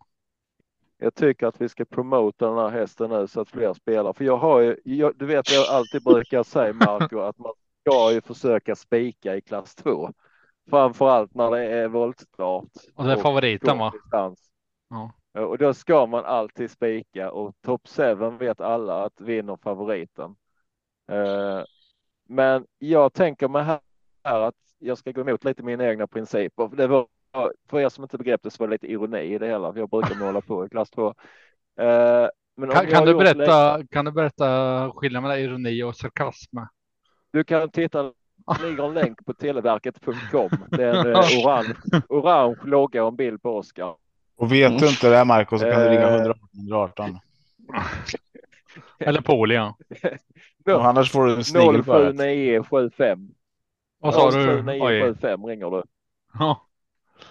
[1.01, 4.13] Jag tycker att vi ska promota den här hästen nu så att fler spelar.
[4.13, 8.11] För jag har ju, jag, du vet jag alltid brukar säga Marco att man ska
[8.11, 10.09] ju försöka spika i klass 2.
[10.69, 12.69] Framförallt när det är voltstart.
[12.95, 13.93] Och det är favoriten va?
[14.89, 15.11] Ja.
[15.33, 20.35] Och då ska man alltid spika och top 7 vet alla att vinner favoriten.
[21.11, 21.63] Eh,
[22.29, 23.79] Men jag tänker mig här
[24.23, 26.69] att jag ska gå emot lite mina egna principer.
[26.75, 27.07] Det var,
[27.69, 29.73] för er som inte begrep det så var det lite ironi i det hela.
[29.73, 31.07] För jag brukar måla på i klass 2.
[31.79, 32.27] Eh,
[32.57, 36.57] Men Kan, kan, du berätta, kan du berätta skillnaden mellan ironi och sarkasm?
[37.31, 40.49] Du kan titta, det ligger en länk på televerket.com.
[40.69, 41.75] Det är en eh, orange,
[42.09, 43.95] orange logga och en bild på Oskar.
[44.37, 46.15] Och vet du inte det Marco så kan du ringa Eh.
[46.15, 47.19] 118 118.
[48.99, 49.57] Eller Poli
[50.65, 52.15] Och annars får du en snigel på örat.
[52.15, 53.29] 07975.
[53.99, 54.37] Vad sa du?
[54.37, 54.63] Oj.
[54.79, 55.83] 07975 ringer du.
[56.39, 56.68] Ja.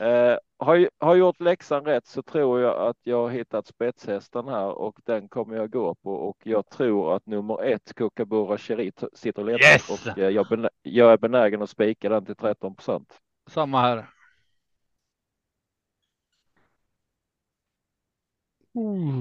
[0.00, 4.66] Eh, har, har gjort läxan rätt så tror jag att jag har hittat spetshästen här
[4.66, 9.44] och den kommer jag gå på och jag tror att nummer ett Kookaburra Cherit sitter
[9.44, 9.90] ledande Yes!
[9.90, 13.18] och eh, jag, jag är benägen att spika den till 13 procent.
[13.50, 14.06] Samma här.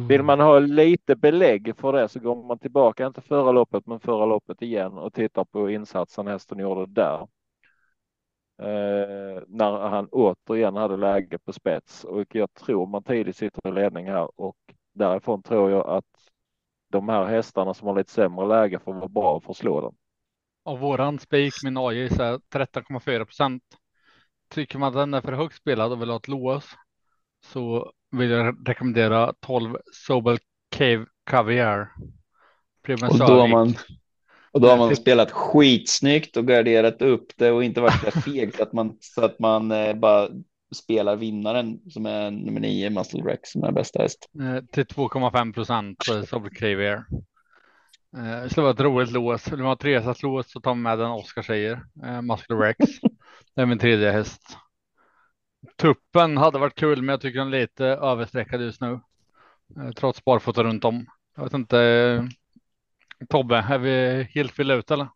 [0.08, 4.00] Vill man ha lite belägg för det så går man tillbaka, inte förra loppet men
[4.00, 7.28] förra loppet igen och tittar på insatsen hästen gjorde där.
[8.60, 13.72] Eh, när han återigen hade läge på spets och jag tror man tidigt sitter i
[13.72, 14.58] ledning här och
[14.94, 16.06] därifrån tror jag att
[16.90, 19.96] de här hästarna som har lite sämre läge får vara bra för att slå den.
[20.64, 23.64] Och våran spik min AI är så här 13,4 procent.
[24.50, 26.76] Tycker man att den är för högt spelad och vill ha ett lås
[27.46, 30.38] så vill jag rekommendera 12 Sobel
[30.70, 31.92] Cave Caviar.
[32.88, 33.74] Och då har man,
[34.58, 38.22] och då har man Typ- spelat skitsnyggt och garderat upp det och inte varit så
[38.22, 40.30] feg så att man, så att man eh, bara
[40.76, 44.30] spelar vinnaren som är nummer nio, Muscle Rex, som är bästa häst.
[44.40, 47.06] Eh, till 2,5 procent på Sobel Caviar.
[48.18, 49.48] Eh, Det skulle vara ett roligt lås.
[49.48, 51.82] Vill man ha ett resas så man med den Oskar säger.
[52.22, 52.78] Muscle Rex.
[53.56, 54.42] Det är min tredje häst.
[55.78, 59.00] Tuppen hade varit kul, men jag tycker den är lite överstreckad just nu.
[59.96, 61.06] Trots barfota runt om.
[61.36, 62.30] Jag vet inte.
[63.30, 65.08] Tobbe, är vi helt fyllda ut eller?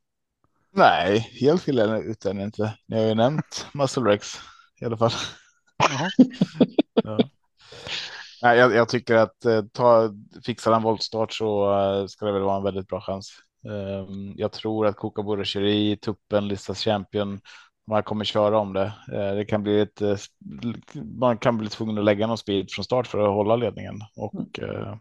[0.73, 2.77] Nej, helt är det utan inte.
[2.87, 4.27] Ni har ju nämnt Muscle Rex
[4.81, 5.11] i alla fall.
[7.03, 7.17] Ja.
[8.41, 10.09] Nej, jag, jag tycker att eh, ta,
[10.45, 13.31] fixar han voltstart så eh, ska det väl vara en väldigt bra chans.
[13.65, 17.39] Ehm, jag tror att Kookaburra Cherie, Tuppen, Listas Champion,
[17.87, 18.93] man kommer köra om det.
[19.13, 20.01] Eh, det kan bli ett,
[21.19, 24.59] man kan bli tvungen att lägga någon speed från start för att hålla ledningen och
[24.59, 24.95] eh,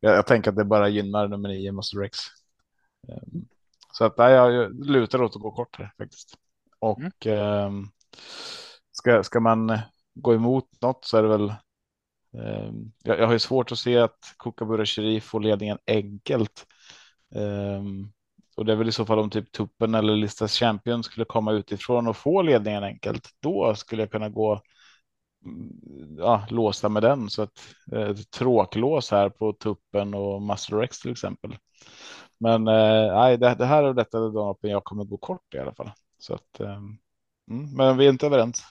[0.00, 2.18] jag, jag tänker att det bara gynnar nummer nio, Muscle Rex.
[3.08, 3.44] Ehm,
[3.92, 6.34] så att nej, jag lutar åt att gå kort här faktiskt.
[6.78, 7.88] Och ehm,
[8.92, 9.78] ska, ska man
[10.14, 11.54] gå emot något så är det väl
[12.34, 16.66] Ehm, Jag, jag har ju svårt att se att Kookaburra Sherif får ledningen enkelt.
[18.56, 21.52] Och det är väl i så fall om typ Tuppen eller Listas Champion skulle komma
[21.52, 23.28] utifrån och få ledningen enkelt.
[23.40, 24.60] Då skulle jag kunna gå mm,
[26.18, 27.30] ja, låsa med den.
[27.30, 27.58] Så att
[27.92, 31.56] eh, tråklås här på Tuppen och Muscle Rex till exempel.
[32.38, 35.54] Men eh, nej, det, det här är detta är de loppen jag kommer gå kort
[35.54, 35.90] i alla fall.
[36.18, 36.98] Så att, ehm,
[37.50, 38.64] mm, men vi är inte överens.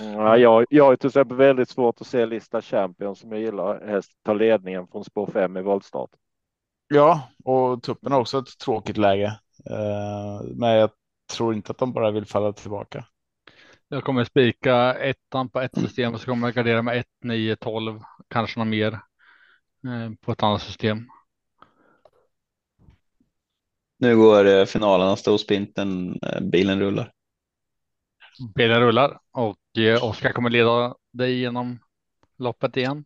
[0.00, 3.86] Ja, jag, jag har till exempel väldigt svårt att se Lista Champion som jag gillar
[3.86, 6.10] häst ta ledningen från spår 5 i voltstart.
[6.88, 9.38] Ja, och tuppen har också ett tråkigt läge.
[9.70, 10.90] Eh, men jag
[11.32, 13.04] tror inte att de bara vill falla tillbaka.
[13.88, 17.56] Jag kommer spika ettan på ett system och så kommer jag gardera med 1, 9,
[17.56, 21.08] 12, kanske något mer eh, på ett annat system.
[23.98, 27.12] Nu går eh, finalen av Storspinten, eh, bilen rullar.
[28.54, 29.58] Bilen rullar och
[30.02, 31.78] Oskar kommer leda dig genom
[32.38, 33.04] loppet igen.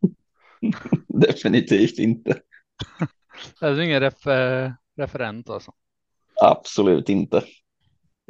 [1.08, 2.40] Definitivt inte.
[3.60, 4.26] Det är ingen ref,
[4.96, 5.72] referent alltså.
[6.42, 7.44] Absolut inte.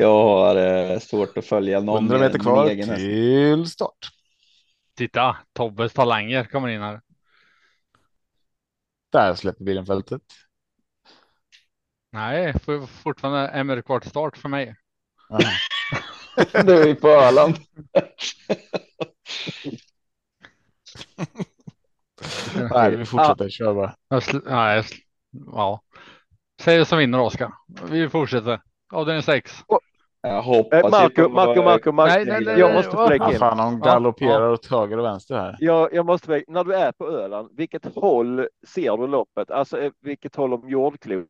[0.01, 3.01] Jag har eh, svårt att följa någon 100 meter med kvar egen häst.
[3.01, 4.09] till start.
[4.96, 7.01] Titta, Tobbes talanger kommer in här.
[9.12, 10.22] Där släpper bilen fältet.
[12.12, 14.76] Nej, för, fortfarande Emmer kvar till start för mig.
[16.64, 17.57] Nu är vi på Öland.
[22.70, 23.48] Nej, vi fortsätter.
[23.48, 23.94] Kör bara.
[24.44, 24.84] Nej,
[25.46, 25.82] ja.
[26.61, 27.53] Säg det som vinner Oskar.
[27.90, 28.61] Vi fortsätter.
[28.92, 29.64] Avdelning 6.
[30.23, 32.11] Jag Eh, hoppas ju Marco, på- Marco, Marco, Marco.
[32.12, 33.39] Nej, nej, nej, jag nej, måste flika Ja, in.
[33.39, 35.57] fan, de galopperar åt höger och vänster här.
[35.61, 39.51] Jag, jag måste, när du är på Öland, vilket håll ser du loppet?
[39.51, 41.29] Alltså eh, vilket håll om jordklotet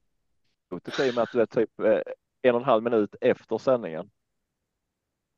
[1.00, 1.98] i och med att du är typ eh,
[2.42, 4.10] en och en halv minut efter sändningen.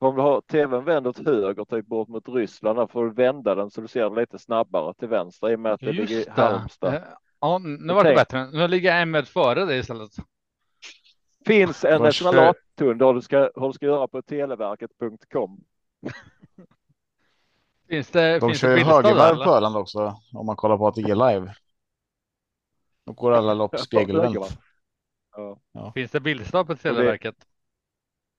[0.00, 3.54] Om du har tvn vänd åt höger, typ bort mot Ryssland, då får du vända
[3.54, 6.14] den så du ser det lite snabbare till vänster i och med att det ligger
[6.14, 6.92] i Just Halmstad.
[6.92, 6.96] det.
[6.98, 7.02] Eh,
[7.40, 8.46] Ja, nu var det bättre.
[8.50, 10.10] Nu ligger Emmet före dig istället.
[11.44, 15.64] Finns en Vars- smlathund du ska, hur du ska göra på televerket.com.
[17.88, 19.50] Finns det, De finns kör ju högervarv på?
[19.50, 21.54] Öland också om man kollar på ATG live.
[23.06, 24.58] Då går alla lopp spegelvänt.
[25.72, 25.92] Ja.
[25.94, 27.36] Finns det Billstad på Televerket?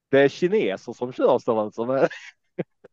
[0.10, 2.10] Det är kineser som kör sådana som är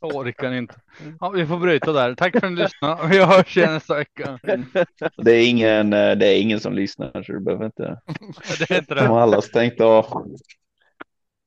[0.00, 0.74] Jag orkar inte.
[1.20, 2.14] Ja, vi får bryta där.
[2.14, 3.06] Tack för att ni lyssnade.
[3.08, 4.38] Vi hörs igen nästa vecka.
[5.16, 8.00] Det är ingen, eh, det är ingen som lyssnar så du behöver inte.
[8.58, 9.22] Det är inte De har det.
[9.22, 10.26] alla stängt av.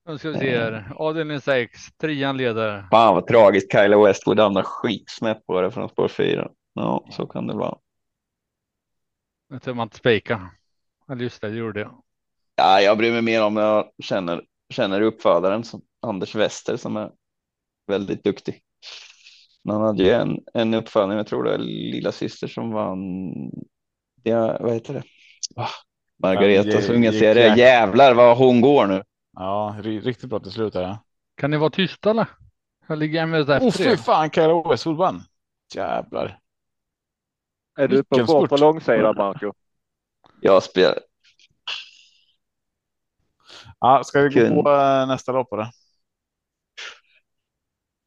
[0.08, 0.92] Nu ska vi se här.
[0.96, 1.80] Avdelning 6.
[2.02, 2.88] Trean leder.
[2.92, 3.72] Fan vad tragiskt.
[3.72, 6.50] Kyla Westwood hamnar skitsnett på det från spår 4.
[6.74, 7.78] Ja, så kan det vara.
[9.50, 10.50] Nu tror man inte spika.
[11.12, 12.04] Eller just det, det gjorde jag.
[12.56, 17.12] Ja, jag bryr mig mer om jag känner, känner uppfödaren som Anders Wester som är
[17.88, 18.62] väldigt duktig.
[19.64, 23.32] Men Han hade ju en, en uppfödning, jag tror det är lilla syster som vann.
[24.24, 25.04] Ja, vad heter det?
[25.56, 25.70] Ah,
[26.24, 27.56] Margaretas Ja, unga serie.
[27.56, 29.04] Jävlar vad hon går nu.
[29.34, 30.74] Ja, ri- riktigt bra till slut.
[30.76, 30.98] Här.
[31.38, 32.28] Kan ni vara tysta eller?
[32.88, 33.96] Jag ligger Emmet Oh, efter fy er.
[33.96, 35.22] fan, Kyla Westwood vann.
[35.76, 36.40] Jävlar.
[37.80, 38.60] Är du på bortre spurt.
[38.60, 39.54] långsida Marco?
[40.42, 41.00] Jag spelar.
[43.80, 45.68] Ja, ska vi gå på eh, nästa lopp eller?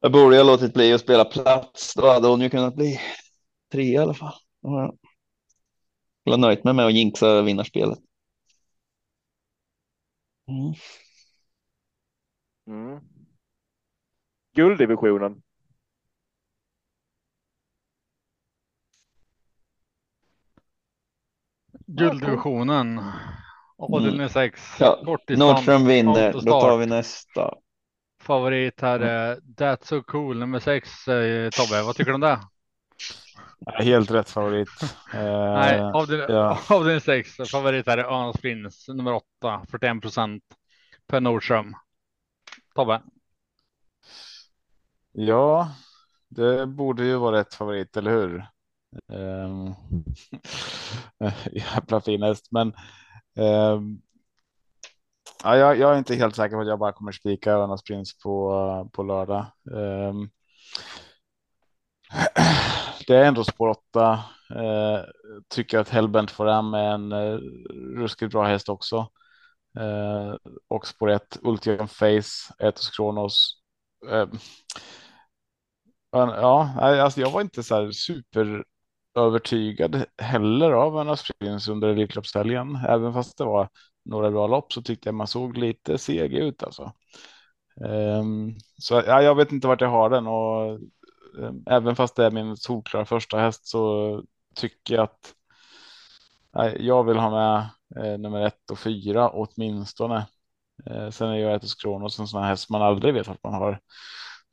[0.01, 1.95] Jag borde ha låtit bli att spela plats.
[1.95, 3.01] Då hade hon ju kunnat bli
[3.73, 4.35] tre i alla fall.
[4.61, 4.95] Ja.
[6.23, 7.99] Jag har nöjt mig med att jinxa vinnarspelet.
[10.49, 10.75] Mm.
[12.67, 13.01] Mm.
[14.55, 15.43] Gulddivisionen.
[21.87, 23.01] Gulddivisionen.
[23.79, 24.61] Avdelning 6.
[24.81, 25.19] Ja.
[25.29, 26.33] Nordström vinner.
[26.33, 27.55] Då tar vi nästa.
[28.27, 30.91] Favorit här är That's So Cool nummer 6.
[31.57, 32.39] Tobbe, vad tycker du om det?
[33.67, 34.69] Helt rätt favorit.
[35.15, 36.59] Eh, Nej, avdelning, ja.
[36.71, 37.37] avdelning 6.
[37.51, 39.63] Favorit här är Örnas Prins nummer 8.
[39.71, 40.43] 41 procent.
[41.07, 41.75] Per Nordström.
[42.75, 43.03] Tobbe.
[45.13, 45.71] Ja,
[46.29, 48.47] det borde ju vara rätt favorit, eller hur?
[49.13, 49.75] Um,
[51.53, 52.73] jävla fin häst, men
[53.37, 54.01] ehm,
[55.43, 58.19] ja, jag, jag är inte helt säker på att jag bara kommer spika Önas Prins
[58.19, 59.47] på, på lördag.
[59.71, 60.31] Um,
[63.07, 64.25] det är ändå spår 8.
[64.51, 65.01] Uh, eh,
[65.49, 67.41] tycker att Hellbent får hem är en uh,
[67.99, 68.97] ruskigt bra häst också.
[69.79, 70.35] Uh,
[70.69, 73.63] och spår 1, Ultium Face, Etos Kronos.
[74.13, 74.27] Uh,
[76.13, 78.65] ja, alltså jag var inte så här super
[79.17, 82.77] övertygad heller av Önas Prins under Elitloppshelgen.
[82.89, 83.69] Även fast det var
[84.07, 86.93] några bra lopp så tyckte jag man såg lite seg ut alltså.
[87.81, 90.81] Um, så ja, jag vet inte vart jag har den och
[91.39, 94.23] um, även fast det är min solklara första häst så
[94.55, 95.35] tycker jag att
[96.55, 97.69] nej, jag vill ha med
[98.05, 100.27] eh, nummer ett och fyra åtminstone.
[100.87, 103.55] Eh, sen är jag Etos Kronos en sån här häst man aldrig vet att man
[103.55, 103.81] har.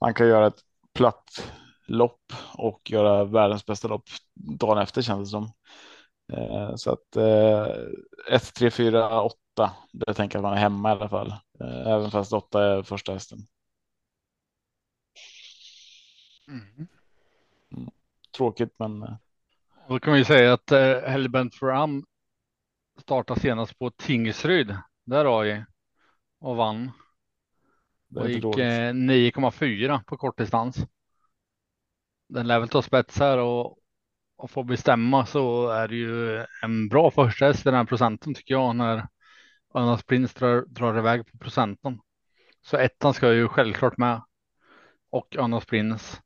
[0.02, 0.62] Man kan göra ett
[0.94, 1.54] platt
[1.88, 5.52] lopp och göra världens bästa lopp dagen efter känns det som.
[6.34, 7.68] Eh, så att eh,
[8.32, 9.36] 1, 3, 4, 8.
[9.92, 11.32] Det tänker jag att man är hemma i alla fall.
[11.60, 13.40] Eh, även fast 8 är första hästen.
[16.48, 16.88] Mm.
[18.38, 19.16] Tråkigt men eh,
[19.88, 22.06] Då kan vi säga att eh, Hellbent Fram
[23.02, 24.78] startade senast på Tingsryd.
[25.06, 25.64] Där har vi
[26.40, 26.92] och vann.
[28.08, 28.60] det Och gick dåligt.
[28.60, 30.78] eh, 9,4 på kortdistans.
[32.30, 33.78] Den lär väl ta spets här och,
[34.38, 38.34] och få bestämma så är det ju en bra första häst i den här procenten
[38.34, 39.08] tycker jag när
[39.74, 42.00] Önas Prins drar, drar iväg på procenten.
[42.62, 44.22] Så ettan ska ju självklart med.
[45.10, 46.22] Och Önas Prins.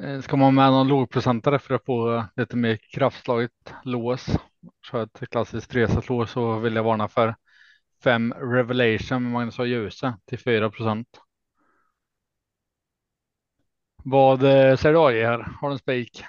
[0.00, 4.26] Eh, ska man med någon lågprocentare för att få eh, lite mer kraftslaget lås.
[4.86, 7.34] Så ett klassiskt resat lås så vill jag varna för
[8.04, 11.08] 5 Revelation med Magnus och Ljuse till 4 procent.
[14.04, 15.38] Vad eh, säger du AJ här?
[15.60, 16.24] Har du en spik?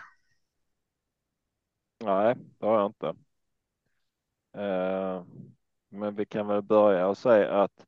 [2.06, 3.08] Nej, det har jag inte.
[4.54, 5.24] Eh,
[5.90, 7.86] men vi kan väl börja och säga att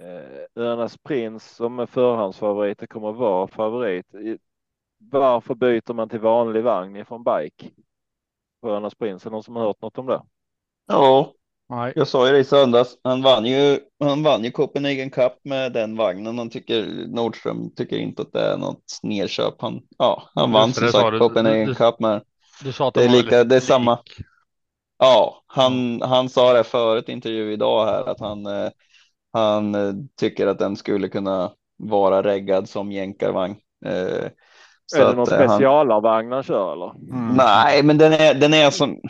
[0.00, 4.06] eh, Örnas Prins som är förhandsfavoriter kommer att vara favorit.
[4.98, 7.70] Varför byter man till vanlig vagn ifrån bike?
[8.62, 10.22] På Örnas Prins, är det någon som har hört något om det?
[10.86, 11.32] Ja,
[11.68, 11.92] Nej.
[11.96, 12.98] jag sa ju det i söndags.
[13.04, 16.38] Han vann ju, han vann ju Copenhagen Cup med den vagnen.
[16.38, 19.54] Han tycker, Nordström tycker inte att det är något nedköp.
[19.58, 21.18] Han, ja, han vann som sagt du.
[21.18, 22.22] Copenhagen Du- Cup med.
[22.64, 23.94] Du sa att Det är lika- det är samma.
[24.04, 24.26] lik.
[24.98, 28.70] Ja, han, han sa det förut intervju idag här att han, eh,
[29.32, 33.56] han eh, tycker att den skulle kunna vara reggad som jänkarvagn.
[33.86, 34.28] Eh,
[34.86, 36.90] så är det någon specialarvagn han kör eller?
[36.90, 37.36] Mm.
[37.36, 39.00] Nej, men den är, den är som,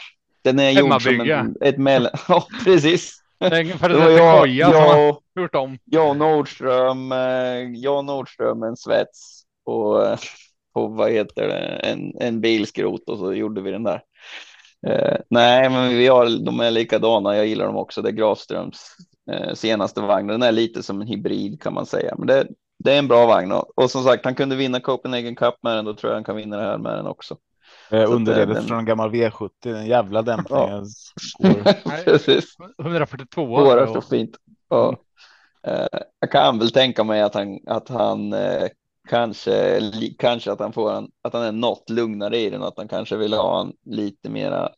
[0.43, 3.21] den är gjord som en, ett mellan, ja precis.
[3.41, 5.79] Är ungefär Det det var jag, koja som har jag, gjort om.
[5.85, 7.11] jag Nordström,
[7.75, 10.19] jag Nordström en svets eh,
[10.75, 14.03] på vad heter det, en, en bilskrot och så gjorde vi den där.
[14.87, 17.37] Eh, nej, men vi har, de är likadana.
[17.37, 18.03] Jag gillar dem också.
[18.03, 18.97] Det är Grafströms
[19.33, 20.27] eh, senaste vagn.
[20.27, 22.47] Den är lite som en hybrid kan man säga, men det,
[22.79, 25.77] det är en bra vagn och, och som sagt, han kunde vinna Copenhagen Cup med
[25.77, 25.85] den.
[25.85, 27.37] Då tror jag han kan vinna det här med den också.
[27.91, 30.59] Eh, Så att, Underledet den- från en gammal V70, en jävla dämpning.
[30.59, 30.85] Ja.
[31.39, 31.63] Går.
[31.89, 32.05] Nej.
[32.05, 32.45] Precis.
[32.81, 33.87] 142 Går år.
[33.95, 34.31] så fint.
[34.71, 34.97] Ja.
[35.67, 35.87] Eh,
[36.21, 38.69] jag kan väl tänka mig att han, att han eh,
[39.09, 39.81] kanske,
[40.19, 42.89] kanske att han får en, att han är något lugnare i den, och att han
[42.89, 44.71] kanske vill ha en lite mera,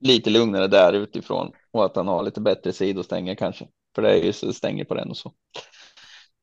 [0.00, 4.24] lite lugnare där utifrån och att han har lite bättre sidostänger kanske, för det är
[4.24, 5.32] ju stänger på den och så.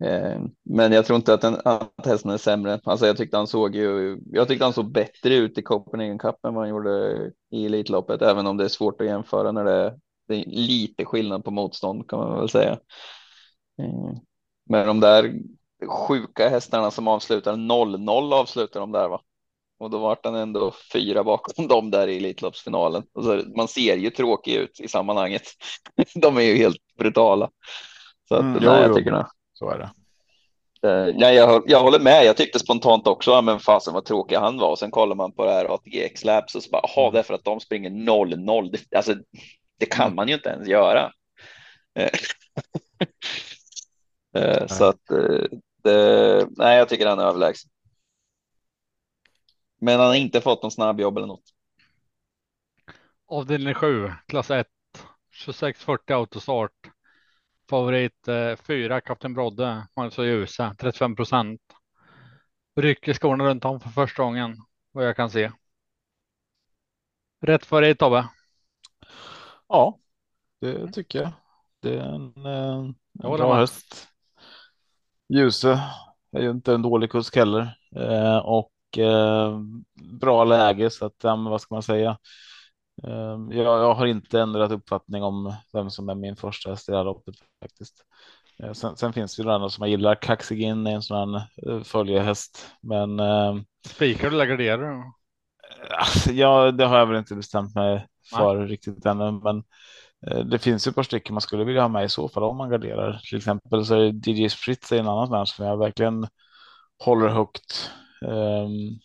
[0.04, 2.80] Eh, men jag tror inte att, den, att hästen är sämre.
[2.84, 6.46] Alltså jag tyckte han såg ju, jag tyckte han såg bättre ut i Copenhagen Cup
[6.46, 7.18] än vad han gjorde
[7.52, 11.46] i Elitloppet, även om det är svårt att jämföra när det det är lite skillnad
[11.46, 12.72] på motstånd kan man väl säga.
[13.80, 14.14] Eh,
[14.70, 15.34] men de där
[15.88, 19.22] sjuka hästarna som avslutar 0-0 avslutar de där va?
[19.80, 23.04] Och då vart han ändå fyra bakom dem där i Elitloppsfinalen.
[23.14, 25.44] Och så, man ser ju tråkig ut i sammanhanget.
[26.16, 27.50] De är ju helt brutala.
[28.28, 29.28] Så att, Mm, nej, jo, jag tycker det.
[29.54, 29.90] Så är det.
[30.88, 32.26] Eh, nej, jag, jag håller med.
[32.26, 34.70] Jag tyckte spontant också, men fasen vad tråkig han var.
[34.70, 37.24] Och sen kollar man på det här ATG Labs och så bara, jaha, det är
[37.24, 38.72] för att de springer 0-0.
[38.72, 39.16] Det, alltså,
[39.80, 40.16] det kan Mm.
[40.16, 41.12] man ju inte ens göra.
[44.36, 45.12] Eh, så att,
[45.86, 47.72] eh, nej, jag tycker han är överlägsen.
[49.82, 51.54] Men han har inte fått någon snabbjobb eller något.
[53.28, 54.68] Avdelning 7, klass 1.
[55.46, 56.92] 2640 autostart.
[57.70, 58.28] Favorit
[58.68, 61.62] 4, Kapten Brodde, Magnus och Djuse, 35 procent.
[62.76, 64.58] Rycker skorna runt om för första gången,
[64.92, 65.52] vad jag kan se.
[67.42, 68.30] Rätt favorit Tobbe.
[69.68, 70.00] Ja,
[70.60, 71.32] det tycker jag.
[71.80, 73.70] Det är en, eh, en bra med.
[75.30, 75.80] Ljuse
[76.32, 79.60] är ju inte en dålig kusk heller eh, och eh,
[80.20, 82.18] bra läge så att ja, vad ska man säga?
[83.04, 86.92] Eh, jag, jag har inte ändrat uppfattning om vem som är min första häst i
[86.92, 88.06] det här loppet faktiskt.
[88.64, 90.16] Eh, sen, sen finns det ju några som jag gillar.
[90.16, 93.56] Kaxigin är en sån här eh, följehäst, men eh,
[93.88, 95.04] Spikar du eller garderar du?
[96.00, 99.64] Alltså, ja, det har jag väl inte bestämt mig för riktigt ännu, men
[100.46, 102.58] det finns ju ett par stycken man skulle vilja ha med i så fall om
[102.58, 103.22] man garderar.
[103.30, 106.28] Till exempel så är DJ Fritz en annan man som jag verkligen
[107.06, 107.92] håller högt.
[108.22, 109.00] Um,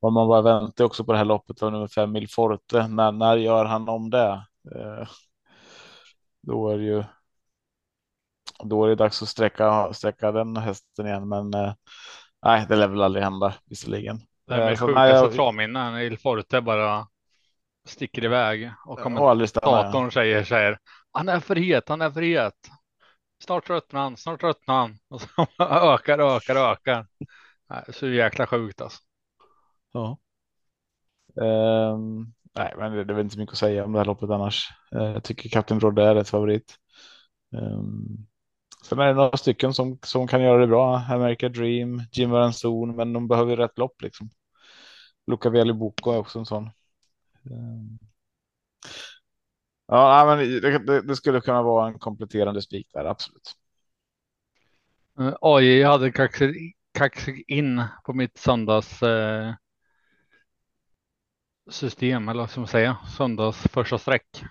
[0.00, 2.86] och man bara väntar också på det här loppet av nummer fem Mil Forte.
[2.88, 4.44] När, när gör han om det?
[4.76, 5.08] Eh,
[6.42, 7.04] då är det ju.
[8.64, 11.72] Då är det dags att sträcka, sträcka den hästen igen, men eh,
[12.44, 14.20] nej, det lär väl aldrig hända visserligen.
[14.46, 15.98] Det Eh, med sjuka nej, jag- centralminnen.
[16.00, 17.06] Il Forte bara
[17.90, 20.78] sticker iväg och Och kommentatorn säger så här.
[21.12, 22.70] Han är för het, han är för het.
[23.44, 24.98] Snart tröttnar han, snart tröttnar han.
[25.08, 27.06] Och så ökar, ökar, ökar.
[27.70, 28.98] Nej, Så jäkla sjukt alltså.
[29.92, 30.18] Ja.
[31.42, 34.04] Ehm, nej, men det, det är väl inte så mycket att säga om det här
[34.04, 34.68] loppet annars.
[34.94, 36.76] Eh, jag tycker Kapten Brodde är ett favorit.
[37.56, 38.26] Um,
[38.84, 40.96] sen är det några stycken som, som kan göra det bra.
[40.98, 44.30] America Dream, Jim Ranson, men de behöver ju rätt lopp liksom.
[45.26, 46.70] Luca Boko är också en sån.
[49.92, 53.54] Ja, men det, det, skulle kunna vara en kompletterande spik där, absolut.
[55.20, 59.54] Eh, AJ hade kaxig, kaxig in på mitt söndags eh,
[61.70, 64.42] system eller vad ska man säga, söndags första streck.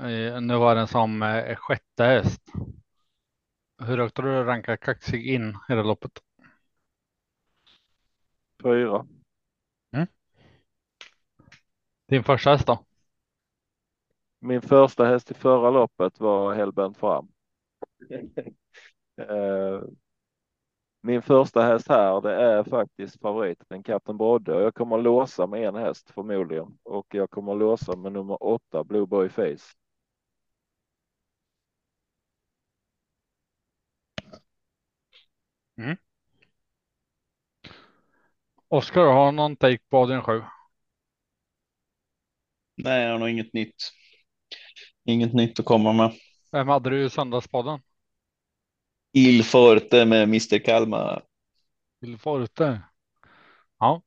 [0.00, 2.42] Eh, nu var den som eh, sjätte häst.
[3.82, 6.12] Hur högt har du rankat kaxig in i det loppet?
[8.62, 9.06] Fyra.
[12.08, 12.84] Din första häst då?
[14.40, 17.28] Min första häst i förra loppet var Hellbent fram.
[19.18, 19.82] Eh,
[21.02, 25.46] Min första häst här, det är faktiskt favoriten Kapten Brodde och jag kommer att låsa
[25.46, 29.74] med en häst förmodligen och jag kommer att låsa med nummer åtta Blue Boy Face.
[38.68, 40.42] Oskar, har du någon take på Adrian 7?
[42.84, 43.74] Nej, jag har nog inget nytt.
[45.04, 46.12] Inget nytt att komma med.
[46.52, 47.80] Vem hade du i söndagspodden?
[49.12, 51.22] Il Forte med Mr Kalmar.
[52.00, 52.82] Ut det?
[53.78, 54.02] Ja,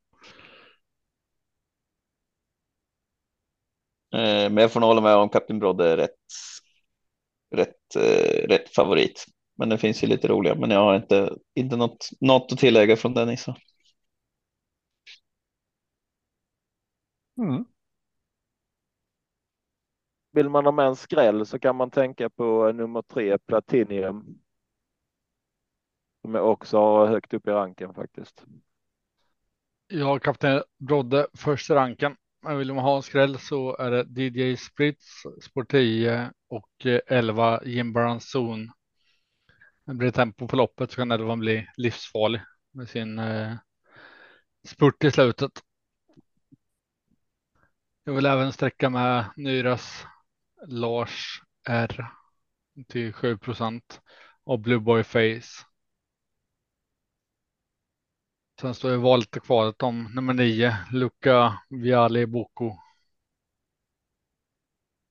[4.13, 6.15] Eh, Men jag får nog hålla med om Kapten Brodde är rätt,
[7.55, 9.26] rätt, eh, rätt favorit.
[9.57, 12.95] Men det finns ju lite roliga, men jag har inte, inte något, något att tillägga
[12.97, 13.55] från den Nissa.
[17.38, 17.65] Mm.
[20.32, 24.40] Vill man ha med en skräll så kan man tänka på eh, nummer tre Platinium.
[26.22, 28.44] Som jag också har högt upp i ranken faktiskt.
[29.88, 32.16] jag har kapten Brodde först i ranken.
[32.44, 37.00] Men vill man ha en skräll så är det DJ Spritz, Sport 10 och eh,
[37.08, 37.96] 11 Jim
[38.36, 38.72] Zone.
[39.86, 43.54] Det blir tempo på loppet så kan 11 bli livsfarlig med sin eh,
[44.68, 45.52] spurt i slutet.
[48.04, 50.06] Jag vill även sträcka med Nyras
[50.68, 52.07] Lars R
[52.88, 54.01] till 7 procent
[54.43, 55.66] och Blue Boy Face.
[58.62, 62.78] Sen står ju valet kvar om nummer nio, Luca Viali Boko.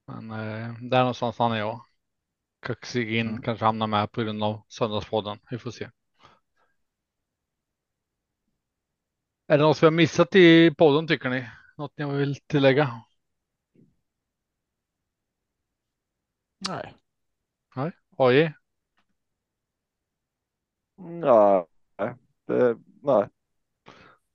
[0.06, 1.84] Men eh, där någonstans han är jag.
[2.62, 3.42] Kaxig in, Mm.
[3.42, 5.38] kanske hamnar med på grund av söndagspodden.
[5.50, 5.90] Vi får se.
[9.46, 11.48] Är det något vi har missat i podden tycker ni?
[11.76, 13.02] Något ni vill tillägga?
[16.68, 16.94] Nej.
[18.16, 18.52] AJ?
[20.98, 21.64] Nej,
[22.46, 23.28] det, nej.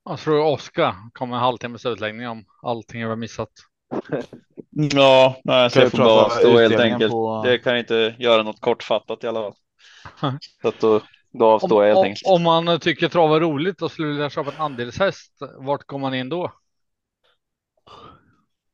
[0.04, 3.50] Jag tror Oskar kommer en halvtimmes utläggning om allting jag har missat.
[4.70, 7.12] Ja, nej, så jag får bara avstå helt enkelt.
[7.12, 9.54] på- Det kan inte göra något kortfattat i alla fall.
[10.22, 10.38] Nej.
[10.62, 11.00] Så att då,
[11.32, 12.26] då Om, avstår jag helt om, enkelt.
[12.26, 16.14] om man tycker trav är roligt och skulle vilja köpa en andelshäst, vart kommer man
[16.14, 16.52] in då?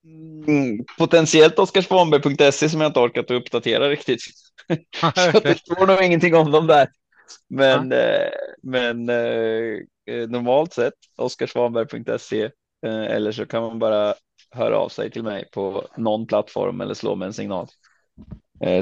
[0.05, 4.21] Mm, potentiellt Oskarsvanberg.se som jag inte orkat att uppdatera riktigt.
[5.33, 6.89] Så det står nog ingenting om dem där.
[7.49, 8.29] Men, eh,
[8.63, 12.43] men eh, eh, normalt sett oskarsvanberg.se
[12.87, 14.15] eh, eller så kan man bara
[14.51, 17.67] höra av sig till mig på någon plattform eller slå med en signal.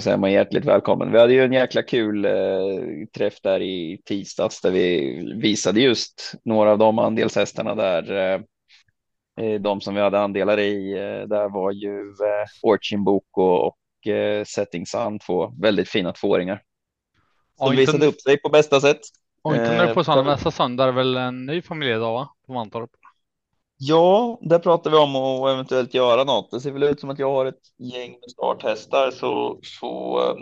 [0.01, 1.13] Så är man hjärtligt välkommen.
[1.13, 2.27] Vi hade ju en jäkla kul
[3.17, 8.43] träff där i tisdags där vi visade just några av de andelshästarna där.
[9.37, 13.43] Eh, eh, de som vi hade andelar i, eh, där var ju eh, Orchin Boko
[13.43, 16.63] och eh, Setting Sun, två väldigt fina tvååringar.
[17.59, 19.01] Ja, Som inte- visade upp sig på bästa sätt.
[19.43, 22.29] Och inte nu Eh, på söndag, nästa söndag är väl en ny familjedag va?
[22.47, 22.91] På Mantorp.
[23.77, 26.51] Ja, där pratar vi om att eventuellt göra något.
[26.51, 30.35] Det ser väl ut som att jag har ett gäng med starthästar så, så eh,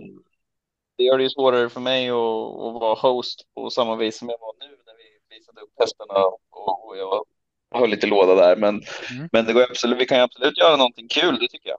[0.97, 4.28] det gör det ju svårare för mig att, att vara host på samma vis som
[4.28, 7.24] jag var nu när vi visade upp hästarna och jag
[7.74, 8.56] höll lite låda där.
[8.56, 9.28] Men, Mm.
[9.32, 11.78] men det går absolut, vi kan ju absolut göra någonting kul, det tycker jag.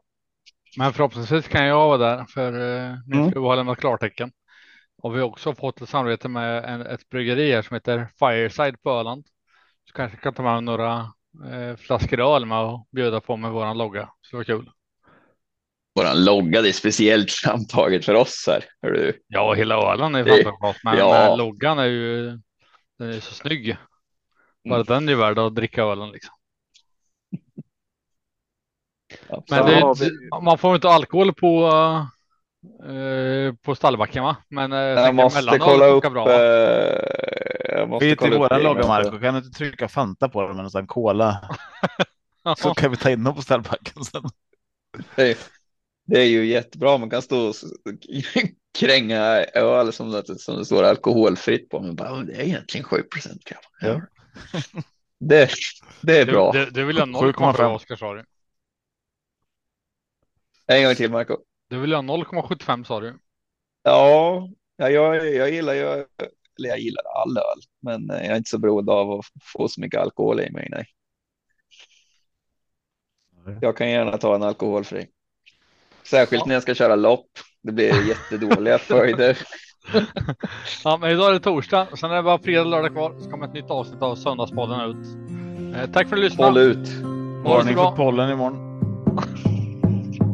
[0.77, 3.43] Men förhoppningsvis kan jag vara där för eh, min Mm.
[3.43, 4.31] har lämnat klartecken.
[5.01, 8.81] Och vi har också fått ett samarbete med en, ett bryggeri här som heter Fireside
[8.81, 9.25] på Öland.
[9.89, 10.93] Så kanske kan ta med några
[11.51, 14.09] eh, flaskor öl med och bjuda på med våran logga.
[14.21, 14.69] Så det var kul.
[15.95, 18.63] Våran logga, det är speciellt framtaget för oss här.
[18.81, 19.21] Hör du?
[19.27, 21.11] Ja, hela ölen är fantastiskt men, ja.
[21.29, 22.39] men loggan är ju
[22.99, 23.77] den är så snygg.
[24.69, 24.85] Bara Mm.
[24.87, 26.33] den är ju värd att dricka ölen liksom.
[29.49, 31.67] Men det, vi- man får inte alkohol på
[32.89, 34.35] eh, på stallbacken va?
[34.49, 36.03] Men eh, jag Jag måste kolla upp.
[36.11, 36.25] bra.
[36.25, 36.33] va?
[36.33, 38.87] eh, jag måste Vi är till kolla upp våran.
[38.87, 39.19] Marco.
[39.19, 41.49] Kan du inte trycka Fanta på den med en cola?
[42.57, 44.23] Så kan vi ta in dem på ställbacken sen.
[45.15, 45.37] Det är,
[46.07, 46.97] det är ju jättebra.
[46.97, 47.55] Man kan stå och
[48.79, 49.21] kränga
[49.53, 51.79] öl som det, som det står alkoholfritt på.
[51.79, 53.41] Men bara, "Åh, det är egentligen 7 procent.
[53.81, 54.01] Ja.
[55.19, 55.49] Det,
[56.01, 56.51] det är bra.
[56.51, 57.33] Det, det, det vill jag 7,5.
[57.53, 58.25] 0,7 Oskar sa du.
[60.67, 61.37] En gång till Marco.
[61.69, 63.19] Det vill jag 0,75 sa du.
[63.83, 68.49] Ja, ja jag, jag gillar ju, eller jag gillar all öl, men jag är inte
[68.49, 70.67] så beroende av att få så mycket alkohol i mig.
[70.71, 70.85] Nej.
[73.61, 75.07] Jag kan gärna ta en alkoholfri.
[76.03, 76.45] Särskilt Ja.
[76.47, 77.29] när jag ska köra lopp.
[77.61, 79.37] Det blir jättedåliga följder.
[80.83, 81.87] ja, men idag är det torsdag.
[81.93, 83.13] Sen är det bara fredag och lördag kvar.
[83.19, 85.07] Så kommer ett nytt avsnitt av Söndagspodden ut.
[85.75, 86.51] Eh, tack för att du lyssnade.
[86.51, 86.89] Håll ut.
[87.45, 88.55] Varning för pollen imorgon.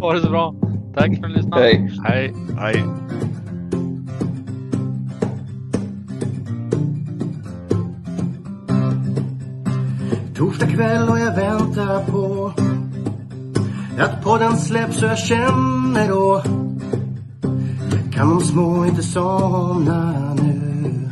[0.01, 0.55] ha det så bra.
[0.95, 1.63] Tack för att du lyssnade.
[1.63, 1.91] Hej.
[2.03, 2.33] Hej.
[2.59, 2.83] Hej.
[10.35, 12.53] Torsdag kväll och jag väntar på
[13.99, 16.43] att podden släpps och jag känner då
[18.15, 21.09] kan de små inte somna nu.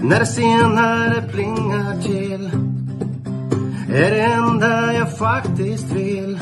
[0.00, 2.50] När det senare plingar till
[3.88, 6.38] är det enda jag faktiskt vill.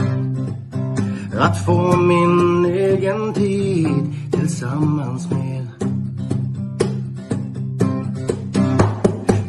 [1.38, 5.66] Att få min egen tid tillsammans med.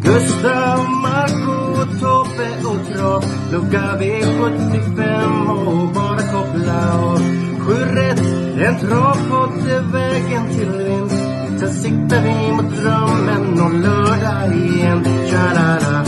[0.04, 7.20] Gustav, Marco, Tobbe och Trav Lucka V75 och bara koppla av
[7.68, 11.16] Sju rätt, en travpott är vägen till vinst.
[11.60, 15.04] Sen siktar vi mot drömmen och lördag igen.
[15.30, 16.06] Tja-la-la.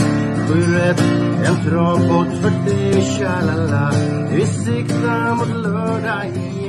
[0.48, 1.00] Sju rätt,
[1.46, 3.92] en travpodd för dig Tja-la-la.
[4.30, 6.65] Vi siktar mot lördag igen.